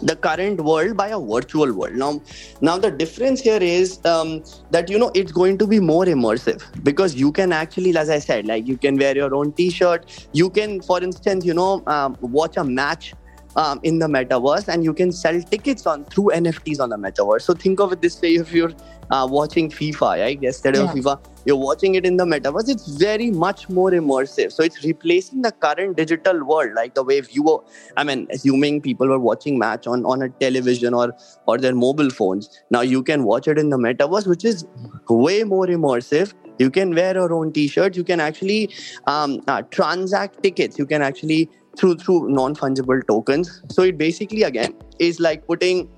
the 0.02 0.14
current 0.14 0.60
world 0.60 0.98
by 0.98 1.08
a 1.08 1.18
virtual 1.18 1.72
world 1.72 1.96
now 1.96 2.22
now 2.60 2.78
the 2.78 2.92
difference 2.92 3.40
here 3.40 3.62
is 3.62 4.06
um, 4.06 4.44
that 4.70 4.90
you 4.90 5.00
know 5.00 5.10
it's 5.14 5.32
going 5.32 5.58
to 5.58 5.66
be 5.66 5.80
more 5.80 6.04
immersive 6.04 6.62
because 6.84 7.16
you 7.16 7.32
can 7.32 7.54
actually 7.54 7.96
as 7.96 8.10
i 8.10 8.20
said 8.20 8.46
like 8.46 8.68
you 8.68 8.76
can 8.76 8.98
wear 8.98 9.16
your 9.16 9.34
own 9.34 9.54
t-shirt 9.54 10.28
you 10.34 10.50
can 10.50 10.82
for 10.82 11.02
instance 11.02 11.46
you 11.46 11.54
know 11.54 11.82
um, 11.88 12.18
watch 12.20 12.58
a 12.58 12.64
match 12.66 13.14
um, 13.56 13.80
in 13.84 14.00
the 14.00 14.08
metaverse 14.08 14.68
and 14.68 14.84
you 14.84 14.94
can 14.94 15.12
sell 15.12 15.40
tickets 15.42 15.86
on 15.86 16.06
through 16.06 16.32
nfts 16.34 16.80
on 16.80 16.90
the 16.90 16.98
metaverse. 16.98 17.42
So 17.42 17.54
think 17.54 17.80
of 17.80 17.92
it 17.94 18.02
this 18.02 18.22
way 18.22 18.36
if 18.36 18.52
you're 18.52 18.74
uh, 19.12 19.28
watching 19.30 19.70
fifa 19.70 20.20
right 20.20 20.42
yesterday 20.42 20.80
yeah. 20.80 20.92
fifa 20.92 21.20
you're 21.46 21.56
watching 21.56 21.94
it 21.96 22.06
in 22.06 22.18
the 22.18 22.26
metaverse 22.26 22.70
it's 22.70 22.88
very 22.88 23.32
much 23.32 23.70
more 23.70 23.92
immersive. 23.92 24.52
So 24.52 24.64
it's 24.64 24.84
replacing 24.84 25.42
the 25.42 25.52
current 25.52 25.98
digital 25.98 26.44
world 26.44 26.74
like 26.76 26.96
the 26.96 27.04
way 27.04 27.22
you 27.30 27.44
were 27.44 27.60
i 27.98 28.04
mean 28.04 28.28
assuming 28.32 28.82
people 28.82 29.08
were 29.08 29.20
watching 29.20 29.60
match 29.60 29.88
on 29.88 30.06
on 30.06 30.22
a 30.22 30.30
television 30.30 30.94
or 30.94 31.14
or 31.48 31.58
their 31.58 31.76
mobile 31.76 32.10
phones. 32.10 32.50
Now 32.72 32.82
you 32.82 33.04
can 33.04 33.24
watch 33.24 33.48
it 33.48 33.58
in 33.58 33.70
the 33.70 33.78
metaverse 33.78 34.28
which 34.28 34.46
is 34.46 34.66
way 35.10 35.44
more 35.44 35.68
immersive. 35.68 36.34
You 36.58 36.72
can 36.72 36.96
wear 36.96 37.14
your 37.16 37.34
own 37.34 37.52
t-shirt 37.52 37.96
you 37.96 38.04
can 38.04 38.20
actually 38.20 38.74
um, 39.08 39.42
uh, 39.48 39.62
transact 39.64 40.42
tickets. 40.42 40.80
You 40.80 40.86
can 40.86 41.02
actually 41.02 41.50
through 41.78 41.96
through 41.96 42.30
non-fungible 42.30 43.06
tokens. 43.08 43.62
So 43.70 43.84
it 43.84 43.98
basically 43.98 44.44
again 44.44 44.76
is 45.00 45.20
like 45.20 45.46
putting 45.48 45.90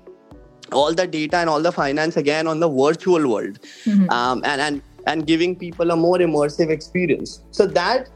all 0.72 0.92
the 0.92 1.06
data 1.06 1.36
and 1.38 1.48
all 1.48 1.62
the 1.62 1.72
finance 1.72 2.16
again 2.16 2.46
on 2.46 2.60
the 2.60 2.68
virtual 2.68 3.28
world 3.28 3.58
mm-hmm. 3.84 4.10
um, 4.10 4.42
and 4.44 4.60
and 4.60 4.82
and 5.06 5.26
giving 5.26 5.56
people 5.56 5.90
a 5.90 5.96
more 5.96 6.18
immersive 6.18 6.70
experience. 6.70 7.42
So 7.50 7.66
that 7.66 8.08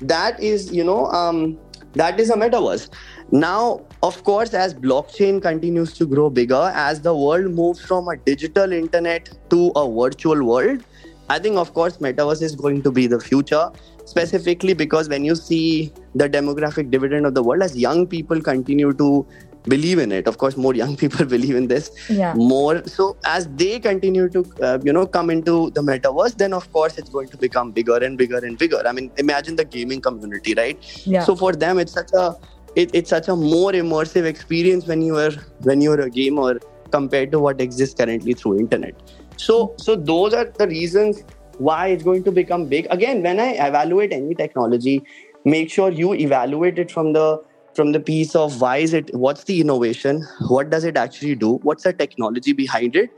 that 0.00 0.40
is 0.40 0.72
you 0.72 0.84
know 0.84 1.06
um, 1.06 1.58
that 1.94 2.20
is 2.20 2.30
a 2.30 2.36
metaverse. 2.36 2.88
Now 3.32 3.88
of 4.02 4.22
course 4.22 4.54
as 4.54 4.74
blockchain 4.74 5.42
continues 5.42 5.92
to 5.94 6.06
grow 6.06 6.30
bigger 6.30 6.70
as 6.74 7.00
the 7.00 7.14
world 7.14 7.52
moves 7.52 7.80
from 7.80 8.08
a 8.08 8.16
digital 8.16 8.72
internet 8.72 9.30
to 9.50 9.72
a 9.74 9.90
virtual 9.90 10.44
world 10.44 10.84
i 11.28 11.38
think 11.38 11.56
of 11.56 11.72
course 11.74 11.96
metaverse 11.96 12.42
is 12.42 12.54
going 12.54 12.80
to 12.82 12.92
be 12.92 13.06
the 13.06 13.18
future 13.18 13.70
specifically 14.08 14.74
because 14.74 15.08
when 15.08 15.24
you 15.24 15.34
see 15.34 15.92
the 16.14 16.28
demographic 16.28 16.90
dividend 16.90 17.26
of 17.26 17.34
the 17.34 17.42
world 17.42 17.62
as 17.62 17.76
young 17.76 18.06
people 18.06 18.40
continue 18.40 18.92
to 18.92 19.26
believe 19.64 19.98
in 19.98 20.12
it 20.18 20.26
of 20.26 20.38
course 20.38 20.56
more 20.56 20.74
young 20.74 20.96
people 21.02 21.26
believe 21.26 21.56
in 21.56 21.66
this 21.68 21.90
yeah. 22.08 22.34
more 22.34 22.82
so 22.86 23.16
as 23.24 23.48
they 23.62 23.78
continue 23.78 24.28
to 24.28 24.44
uh, 24.62 24.78
you 24.82 24.92
know 24.92 25.06
come 25.06 25.30
into 25.30 25.70
the 25.70 25.82
metaverse 25.82 26.36
then 26.36 26.52
of 26.52 26.70
course 26.72 26.98
it's 26.98 27.10
going 27.10 27.28
to 27.28 27.36
become 27.36 27.70
bigger 27.70 27.96
and 27.96 28.18
bigger 28.18 28.38
and 28.38 28.58
bigger 28.58 28.82
i 28.86 28.92
mean 28.92 29.10
imagine 29.18 29.56
the 29.56 29.64
gaming 29.64 30.00
community 30.00 30.54
right 30.54 30.78
yeah. 31.06 31.22
so 31.22 31.36
for 31.36 31.52
them 31.52 31.78
it's 31.78 31.92
such 31.92 32.12
a 32.12 32.34
it, 32.76 32.90
it's 32.94 33.10
such 33.10 33.28
a 33.28 33.36
more 33.36 33.72
immersive 33.72 34.24
experience 34.24 34.86
when 34.86 35.02
you 35.02 35.16
are 35.16 35.32
when 35.62 35.80
you're 35.80 36.00
a 36.00 36.10
gamer 36.10 36.58
compared 36.90 37.32
to 37.32 37.38
what 37.38 37.60
exists 37.60 37.94
currently 37.94 38.34
through 38.34 38.58
internet 38.58 38.94
so 39.36 39.74
so 39.76 39.94
those 39.94 40.34
are 40.34 40.46
the 40.62 40.66
reasons 40.66 41.22
why 41.58 41.88
it's 41.88 42.02
going 42.02 42.24
to 42.24 42.32
become 42.32 42.66
big. 42.66 42.86
Again 42.90 43.22
when 43.22 43.40
i 43.40 43.50
evaluate 43.66 44.12
any 44.12 44.34
technology 44.34 45.02
make 45.44 45.70
sure 45.70 45.90
you 45.90 46.14
evaluate 46.14 46.78
it 46.78 46.90
from 46.90 47.12
the 47.12 47.42
from 47.74 47.92
the 47.92 48.00
piece 48.00 48.34
of 48.34 48.60
why 48.60 48.76
is 48.78 48.92
it 48.92 49.10
what's 49.14 49.44
the 49.44 49.60
innovation 49.60 50.24
what 50.48 50.70
does 50.70 50.84
it 50.84 50.96
actually 50.96 51.34
do 51.34 51.50
what's 51.62 51.84
the 51.84 51.92
technology 51.92 52.52
behind 52.52 52.96
it 52.96 53.10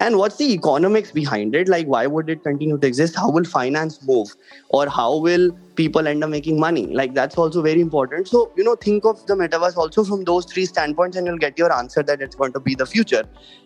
and 0.00 0.16
what's 0.16 0.36
the 0.36 0.52
economics 0.52 1.10
behind 1.10 1.54
it 1.54 1.68
like 1.68 1.86
why 1.86 2.06
would 2.06 2.28
it 2.28 2.42
continue 2.42 2.78
to 2.78 2.86
exist 2.86 3.16
how 3.16 3.30
will 3.30 3.44
finance 3.44 4.02
move 4.06 4.34
or 4.68 4.88
how 4.88 5.16
will 5.16 5.50
people 5.74 6.06
end 6.06 6.22
up 6.24 6.30
making 6.30 6.58
money 6.60 6.86
like 6.86 7.14
that's 7.14 7.36
also 7.36 7.62
very 7.62 7.80
important. 7.80 8.28
So 8.28 8.52
you 8.56 8.64
know 8.64 8.74
think 8.74 9.04
of 9.04 9.24
the 9.26 9.34
metaverse 9.34 9.76
also 9.76 10.04
from 10.04 10.24
those 10.24 10.44
three 10.44 10.66
standpoints 10.66 11.16
and 11.16 11.26
you'll 11.26 11.38
get 11.38 11.58
your 11.58 11.72
answer 11.72 12.02
that 12.02 12.20
it's 12.20 12.36
going 12.36 12.52
to 12.52 12.60
be 12.60 12.74
the 12.74 12.86
future. 12.86 13.24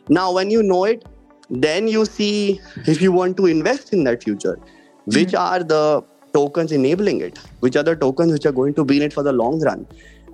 Now 0.08 0.32
when 0.32 0.50
you 0.50 0.62
know 0.62 0.84
it 0.84 1.04
then 1.50 1.88
you 1.88 2.04
see 2.04 2.60
if 2.86 3.02
you 3.02 3.12
want 3.12 3.36
to 3.36 3.46
invest 3.46 3.92
in 3.92 4.04
that 4.04 4.22
future 4.22 4.58
which 5.06 5.28
mm-hmm. 5.28 5.36
are 5.36 5.62
the 5.62 6.04
tokens 6.32 6.72
enabling 6.72 7.20
it? 7.20 7.38
Which 7.60 7.76
are 7.76 7.82
the 7.82 7.96
tokens 7.96 8.32
which 8.32 8.46
are 8.46 8.52
going 8.52 8.74
to 8.74 8.84
be 8.84 8.96
in 8.96 9.02
it 9.02 9.12
for 9.12 9.22
the 9.22 9.32
long 9.32 9.60
run? 9.60 9.86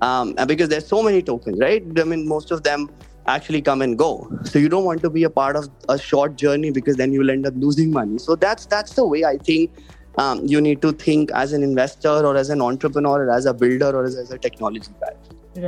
Um, 0.02 0.34
because 0.46 0.68
there's 0.68 0.86
so 0.86 1.02
many 1.02 1.22
tokens 1.22 1.58
right? 1.58 1.82
I 1.98 2.04
mean 2.04 2.28
most 2.28 2.50
of 2.50 2.62
them 2.62 2.90
actually 3.26 3.62
come 3.62 3.82
and 3.82 3.98
go. 3.98 4.30
So 4.44 4.58
you 4.58 4.68
don't 4.68 4.84
want 4.84 5.00
to 5.02 5.10
be 5.10 5.24
a 5.24 5.30
part 5.30 5.56
of 5.56 5.68
a 5.88 5.98
short 5.98 6.36
journey 6.36 6.70
because 6.70 6.96
then 6.96 7.12
you'll 7.12 7.30
end 7.30 7.46
up 7.46 7.54
losing 7.56 7.90
money. 7.90 8.18
So 8.18 8.36
that's 8.36 8.66
that's 8.66 8.94
the 8.94 9.06
way 9.06 9.24
i 9.24 9.36
think 9.36 9.70
um, 10.18 10.44
you 10.46 10.60
need 10.60 10.80
to 10.82 10.92
think 10.92 11.30
as 11.32 11.52
an 11.52 11.62
investor 11.62 12.08
or 12.08 12.36
as 12.36 12.50
an 12.50 12.62
entrepreneur 12.62 13.26
or 13.26 13.30
as 13.30 13.44
a 13.44 13.52
builder 13.52 13.94
or 13.94 14.04
as, 14.04 14.16
as 14.16 14.30
a 14.30 14.38
technology 14.38 14.90
guy. 15.00 15.12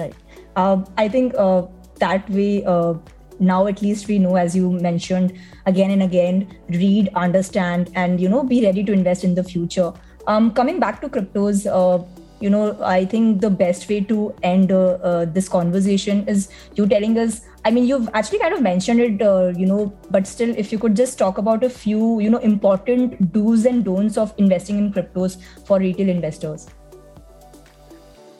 Right. 0.00 0.14
Um, 0.56 0.86
i 0.96 1.08
think 1.08 1.34
uh, 1.36 1.66
that 1.98 2.28
way 2.30 2.64
uh, 2.64 2.94
now 3.40 3.66
at 3.66 3.82
least 3.82 4.08
we 4.08 4.18
know 4.18 4.36
as 4.36 4.54
you 4.54 4.70
mentioned 4.70 5.32
again 5.66 5.90
and 5.90 6.02
again 6.02 6.46
read 6.68 7.10
understand 7.14 7.90
and 7.94 8.20
you 8.20 8.28
know 8.28 8.42
be 8.42 8.64
ready 8.64 8.84
to 8.84 8.92
invest 8.92 9.24
in 9.24 9.34
the 9.34 9.44
future. 9.44 9.92
Um, 10.26 10.52
coming 10.52 10.78
back 10.78 11.00
to 11.00 11.08
cryptos 11.08 11.66
uh, 11.66 12.04
you 12.40 12.50
know 12.50 12.78
i 12.82 13.04
think 13.04 13.40
the 13.40 13.50
best 13.50 13.88
way 13.88 14.00
to 14.00 14.32
end 14.42 14.70
uh, 14.70 14.92
uh, 15.10 15.24
this 15.24 15.48
conversation 15.48 16.26
is 16.28 16.48
you 16.74 16.86
telling 16.86 17.18
us 17.18 17.40
i 17.64 17.70
mean 17.70 17.84
you've 17.84 18.08
actually 18.14 18.38
kind 18.38 18.54
of 18.54 18.62
mentioned 18.62 19.00
it 19.00 19.22
uh, 19.22 19.52
you 19.56 19.66
know 19.66 19.92
but 20.10 20.26
still 20.26 20.54
if 20.56 20.72
you 20.72 20.78
could 20.78 20.94
just 20.94 21.18
talk 21.18 21.38
about 21.38 21.64
a 21.64 21.70
few 21.70 22.20
you 22.20 22.30
know 22.30 22.38
important 22.38 23.32
do's 23.32 23.64
and 23.66 23.84
don'ts 23.84 24.16
of 24.16 24.34
investing 24.38 24.78
in 24.78 24.92
cryptos 24.92 25.38
for 25.66 25.78
retail 25.78 26.08
investors. 26.08 26.68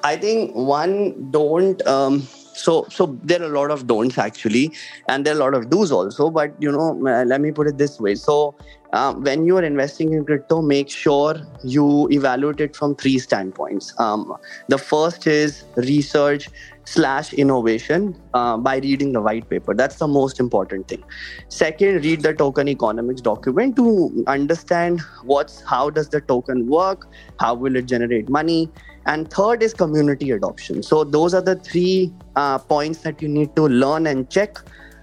I 0.05 0.17
think 0.17 0.55
one 0.55 1.31
don't 1.33 1.85
um 1.87 2.29
so 2.59 2.87
so 2.90 3.18
there 3.23 3.40
are 3.42 3.47
a 3.47 3.59
lot 3.61 3.71
of 3.71 3.87
don'ts 3.87 4.18
actually 4.18 4.73
and 5.09 5.25
there 5.25 5.35
are 5.35 5.37
a 5.37 5.40
lot 5.40 5.55
of 5.55 5.71
do's 5.71 5.92
also 5.92 6.31
but 6.31 6.55
you 6.59 6.71
know 6.73 6.88
uh, 7.07 7.25
let 7.25 7.40
me 7.40 7.53
put 7.53 7.66
it 7.66 7.79
this 7.79 7.99
way. 8.01 8.14
So 8.14 8.55
um, 8.92 9.23
when 9.23 9.44
you 9.44 9.57
are 9.59 9.62
investing 9.62 10.12
in 10.14 10.25
crypto 10.25 10.62
make 10.62 10.90
sure 10.90 11.37
you 11.62 12.09
evaluate 12.11 12.61
it 12.61 12.75
from 12.75 12.94
three 12.97 13.18
standpoints. 13.18 13.92
Um, 13.99 14.35
the 14.68 14.79
first 14.79 15.27
is 15.27 15.64
research 15.77 16.49
slash 16.85 17.35
innovation 17.35 18.18
uh, 18.33 18.57
by 18.57 18.79
reading 18.79 19.12
the 19.12 19.21
white 19.21 19.49
paper. 19.49 19.75
That's 19.75 19.97
the 19.97 20.09
most 20.09 20.40
important 20.40 20.88
thing. 20.88 21.05
Second 21.49 22.05
read 22.05 22.23
the 22.23 22.33
token 22.33 22.68
economics 22.68 23.21
document 23.21 23.77
to 23.77 24.25
understand 24.27 25.03
what's 25.23 25.61
how 25.62 25.90
does 25.90 26.09
the 26.09 26.21
token 26.23 26.66
work? 26.66 27.07
How 27.38 27.55
will 27.55 27.77
it 27.77 27.87
generate 27.87 28.29
money 28.29 28.71
and 29.09 29.31
third 29.31 29.62
is 29.62 29.75
community 29.75 30.31
adoption 30.31 30.83
so 30.83 31.03
those 31.05 31.35
are 31.35 31.42
the 31.42 31.57
three 31.57 32.12
uh, 32.37 32.59
points 32.59 33.01
that 33.01 33.21
you 33.23 33.29
need 33.29 33.55
to 33.57 33.68
learn 33.68 34.07
and 34.07 34.31
check 34.31 34.59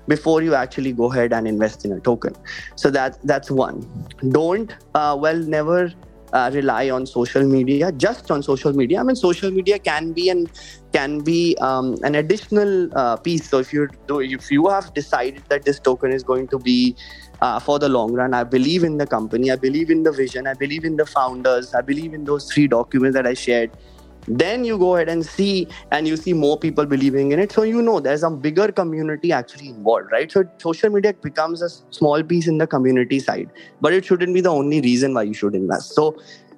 before 0.08 0.42
you 0.42 0.56
actually 0.56 0.92
go 0.94 1.12
ahead 1.12 1.34
and 1.34 1.48
invest 1.48 1.86
in 1.86 1.92
a 1.92 2.00
token. 2.00 2.34
So 2.76 2.90
that 2.92 3.18
that's 3.24 3.50
one. 3.50 3.86
Don't 4.30 4.74
uh, 4.94 5.18
well 5.20 5.38
never 5.38 5.92
uh, 6.34 6.52
rely 6.54 6.90
on 6.90 7.06
social 7.06 7.44
media 7.44 7.92
just 7.94 8.30
on 8.30 8.44
social 8.44 8.74
media 8.74 9.00
i 9.00 9.04
mean 9.04 9.16
social 9.16 9.52
media 9.52 9.78
can 9.80 10.12
be 10.12 10.28
and 10.30 10.50
can 10.92 11.20
be 11.20 11.56
um, 11.62 11.96
an 12.04 12.16
additional 12.16 12.90
uh, 12.98 13.16
piece 13.16 13.50
so 13.50 13.60
if 13.60 13.72
you 13.72 13.88
if 14.10 14.52
you 14.52 14.68
have 14.68 14.94
decided 14.94 15.44
that 15.50 15.64
this 15.64 15.80
token 15.80 16.12
is 16.12 16.24
going 16.24 16.48
to 16.48 16.60
be 16.60 16.96
uh, 17.42 17.60
for 17.60 17.80
the 17.80 17.88
long 17.88 18.12
run 18.12 18.34
i 18.34 18.44
believe 18.44 18.84
in 18.84 18.98
the 18.98 19.08
company 19.08 19.50
i 19.52 19.56
believe 19.56 19.90
in 19.90 20.04
the 20.04 20.12
vision 20.12 20.46
i 20.46 20.54
believe 20.54 20.84
in 20.84 20.98
the 20.98 21.06
founders 21.06 21.74
i 21.74 21.82
believe 21.82 22.14
in 22.14 22.26
those 22.26 22.52
three 22.52 22.68
documents 22.68 23.16
that 23.16 23.26
i 23.26 23.34
shared 23.34 23.72
then 24.28 24.64
you 24.64 24.78
go 24.78 24.96
ahead 24.96 25.10
and 25.10 25.26
see 25.26 25.68
and 25.92 26.08
you 26.08 26.18
see 26.18 26.34
more 26.34 26.58
people 26.58 26.86
believing 26.86 27.32
in 27.32 27.40
it. 27.40 27.52
So 27.52 27.64
you 27.64 27.82
know 27.82 28.00
there's 28.00 28.24
a 28.24 28.30
bigger 28.30 28.72
community 28.72 29.32
actually 29.32 29.70
involved 29.70 30.12
right? 30.12 30.32
So 30.32 30.44
social 30.58 30.90
media 30.90 31.14
becomes 31.14 31.62
a 31.62 31.70
small 31.70 32.24
piece 32.24 32.48
in 32.48 32.58
the 32.58 32.68
community 32.68 33.20
side 33.20 33.50
but 33.82 33.94
it 33.94 34.06
shouldn't 34.06 34.34
be 34.34 34.42
the 34.42 34.50
only 34.50 34.82
reason 34.82 35.14
why 35.14 35.24
you 35.24 35.34
should 35.34 35.56
invest. 35.56 35.94
So 35.94 36.18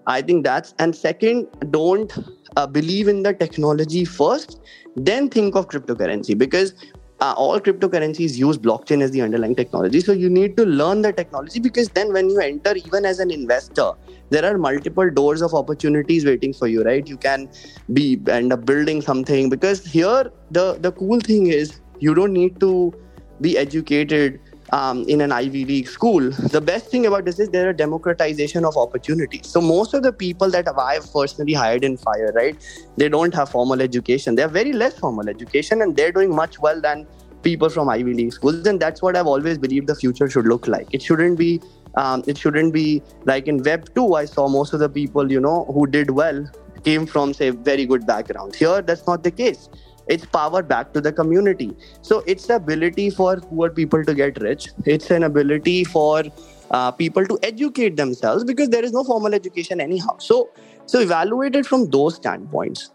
i 0.10 0.22
think 0.22 0.46
that's 0.46 0.74
and 0.80 0.96
second 0.96 1.48
don't 1.70 2.14
uh, 2.56 2.66
believe 2.66 3.10
in 3.10 3.24
the 3.24 3.34
technology 3.34 4.06
first 4.06 4.62
then 4.96 5.30
think 5.30 5.54
of 5.56 5.68
cryptocurrency 5.68 6.38
because 6.38 6.74
uh, 7.20 7.34
all 7.36 7.60
cryptocurrencies 7.60 8.38
use 8.38 8.58
blockchain 8.58 9.02
as 9.02 9.12
the 9.12 9.22
underlying 9.22 9.56
technology. 9.56 10.00
So 10.00 10.12
you 10.12 10.30
need 10.30 10.56
to 10.58 10.66
learn 10.66 11.02
the 11.02 11.12
technology 11.12 11.60
because 11.60 11.90
then 11.90 12.14
when 12.14 12.30
you 12.30 12.40
enter, 12.40 12.76
even 12.76 13.06
as 13.06 13.20
an 13.20 13.32
investor, 13.32 13.92
there 14.30 14.46
are 14.46 14.58
multiple 14.58 15.10
doors 15.10 15.42
of 15.42 15.54
opportunities 15.54 16.26
waiting 16.26 16.54
for 16.54 16.68
you, 16.68 16.84
right? 16.84 17.08
You 17.08 17.18
can 17.18 17.50
be 17.94 18.20
end 18.28 18.54
up 18.54 18.66
building 18.66 19.02
something 19.02 19.50
because 19.50 19.86
here 19.86 20.32
the 20.52 20.78
the 20.80 20.92
cool 20.92 21.20
thing 21.20 21.48
is 21.48 21.80
you 22.00 22.14
don't 22.14 22.34
need 22.34 22.60
to 22.60 22.94
be 23.42 23.58
educated 23.58 24.40
um, 24.72 25.04
in 25.08 25.22
an 25.22 25.32
Ivy 25.32 25.66
League 25.66 25.88
school. 25.88 26.30
The 26.30 26.62
best 26.62 26.88
thing 26.88 27.06
about 27.06 27.26
this 27.26 27.40
is 27.40 27.50
there 27.50 27.70
are 27.70 27.74
democratization 27.74 28.66
of 28.66 28.76
opportunities. 28.78 29.48
So 29.48 29.62
most 29.62 29.94
of 29.94 30.04
the 30.04 30.12
people 30.12 30.50
that 30.52 30.68
I've 30.78 31.12
personally 31.12 31.54
hired 31.54 31.84
in 31.84 31.98
5ire, 31.98 32.34
right, 32.34 32.56
they 32.98 33.10
don't 33.10 33.34
have 33.34 33.50
formal 33.50 33.82
education. 33.82 34.36
They 34.36 34.42
have 34.42 34.52
very 34.52 34.74
less 34.74 34.98
formal 35.00 35.30
education, 35.30 35.82
and 35.82 35.96
they're 35.96 36.12
doing 36.12 36.36
much 36.36 36.60
well 36.60 36.82
than 36.82 37.08
people 37.44 37.70
from 37.70 37.88
Ivy 37.90 38.14
League 38.14 38.34
schools. 38.34 38.66
And 38.68 38.80
that's 38.80 39.02
what 39.02 39.16
I've 39.16 39.28
always 39.28 39.58
believed 39.58 39.88
the 39.88 39.96
future 39.96 40.30
should 40.30 40.48
look 40.48 40.68
like. 40.68 40.88
It 40.92 41.02
shouldn't 41.02 41.38
be. 41.38 41.62
Um, 41.98 42.24
it 42.28 42.38
shouldn't 42.38 42.74
be 42.74 43.02
like 43.26 43.48
in 43.48 43.62
Web 43.64 43.94
2. 43.96 44.16
I 44.16 44.26
saw 44.26 44.48
most 44.48 44.74
of 44.74 44.80
the 44.80 44.90
people, 44.90 45.32
you 45.32 45.40
know, 45.42 45.66
who 45.74 45.86
did 45.88 46.12
well 46.12 46.50
came 46.84 47.06
from 47.06 47.34
say 47.34 47.50
very 47.50 47.86
good 47.86 48.08
backgrounds. 48.08 48.58
Here, 48.58 48.82
that's 48.82 49.06
not 49.08 49.24
the 49.24 49.32
case 49.32 49.70
it's 50.08 50.26
power 50.26 50.62
back 50.64 50.94
to 50.94 51.02
the 51.02 51.12
community 51.12 51.76
so 52.02 52.24
it's 52.26 52.48
the 52.48 52.56
ability 52.56 53.10
for 53.10 53.38
poor 53.38 53.70
people 53.70 54.04
to 54.04 54.14
get 54.14 54.40
rich 54.42 54.70
it's 54.86 55.12
an 55.12 55.24
ability 55.24 55.84
for 55.84 56.24
uh, 56.72 56.92
people 56.92 57.26
to 57.26 57.38
educate 57.44 57.96
themselves 57.96 58.44
because 58.44 58.70
there 58.70 58.84
is 58.84 58.92
no 58.92 59.04
formal 59.04 59.34
education 59.34 59.82
anyhow 59.82 60.18
so 60.18 60.50
so 60.86 61.00
evaluate 61.00 61.56
it 61.56 61.66
from 61.66 61.90
those 61.90 62.16
standpoints 62.16 62.92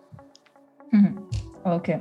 mm-hmm. 0.95 1.69
okay 1.69 2.01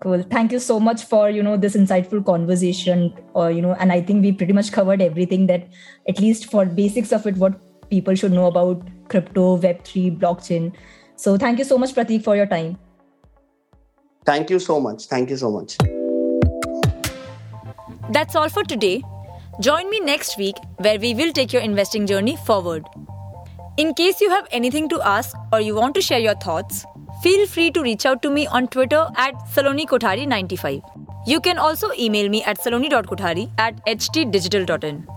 cool 0.00 0.22
thank 0.22 0.52
you 0.52 0.58
so 0.58 0.78
much 0.78 1.04
for 1.04 1.30
you 1.30 1.42
know 1.42 1.56
this 1.56 1.76
insightful 1.76 2.24
conversation 2.24 3.14
or 3.34 3.46
uh, 3.46 3.48
you 3.48 3.62
know 3.62 3.74
and 3.74 3.92
i 3.92 4.00
think 4.00 4.22
we 4.22 4.32
pretty 4.32 4.52
much 4.52 4.72
covered 4.72 5.00
everything 5.00 5.46
that 5.46 5.68
at 6.08 6.20
least 6.20 6.50
for 6.50 6.66
basics 6.66 7.12
of 7.12 7.26
it 7.26 7.36
what 7.36 7.60
people 7.90 8.14
should 8.14 8.32
know 8.32 8.46
about 8.46 8.82
crypto 9.08 9.56
web3 9.58 10.18
blockchain 10.18 10.72
so 11.16 11.38
thank 11.38 11.58
you 11.58 11.64
so 11.64 11.78
much 11.78 11.94
pratik 11.94 12.22
for 12.22 12.36
your 12.36 12.46
time 12.46 12.76
Thank 14.26 14.50
you 14.50 14.58
so 14.58 14.80
much. 14.80 15.04
Thank 15.06 15.30
you 15.30 15.36
so 15.36 15.50
much. 15.52 15.76
That's 18.10 18.34
all 18.34 18.48
for 18.48 18.64
today. 18.64 19.02
Join 19.60 19.88
me 19.88 20.00
next 20.00 20.36
week 20.36 20.56
where 20.78 20.98
we 20.98 21.14
will 21.14 21.32
take 21.32 21.52
your 21.52 21.62
investing 21.62 22.06
journey 22.06 22.36
forward. 22.44 22.84
In 23.76 23.94
case 23.94 24.20
you 24.20 24.30
have 24.30 24.48
anything 24.50 24.88
to 24.88 25.00
ask 25.00 25.36
or 25.52 25.60
you 25.60 25.76
want 25.76 25.94
to 25.94 26.00
share 26.00 26.18
your 26.18 26.34
thoughts, 26.34 26.84
feel 27.26 27.46
free 27.52 27.70
to 27.72 27.82
reach 27.82 28.06
out 28.06 28.22
to 28.22 28.30
me 28.30 28.46
on 28.46 28.68
Twitter 28.68 29.04
at 29.16 29.34
SaloniKothari95. 29.54 31.26
You 31.26 31.40
can 31.40 31.58
also 31.58 31.90
email 31.98 32.28
me 32.28 32.44
at 32.44 32.60
saloni.kothari 32.60 33.50
at 33.58 33.84
htdigital.in. 33.86 35.08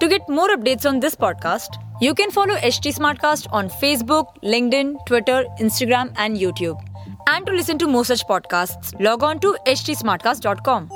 To 0.00 0.08
get 0.08 0.28
more 0.28 0.48
updates 0.48 0.88
on 0.90 0.98
this 0.98 1.14
podcast, 1.14 1.78
you 2.00 2.14
can 2.14 2.32
follow 2.32 2.56
HT 2.56 2.92
Smartcast 2.96 3.46
on 3.52 3.68
Facebook, 3.68 4.34
LinkedIn, 4.42 5.06
Twitter, 5.06 5.44
Instagram, 5.60 6.12
and 6.16 6.36
YouTube. 6.36 6.80
And 7.28 7.46
to 7.46 7.52
listen 7.52 7.78
to 7.78 7.86
more 7.86 8.04
such 8.04 8.26
podcasts, 8.26 8.98
log 9.00 9.22
on 9.22 9.38
to 9.40 9.56
htsmartcast.com. 9.64 10.88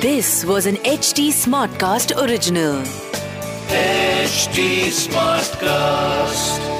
This 0.00 0.44
was 0.44 0.66
an 0.66 0.76
HT 0.76 1.30
Smartcast 1.46 2.16
original. 2.24 3.11
HT 3.72 4.92
Smartcast. 4.92 6.71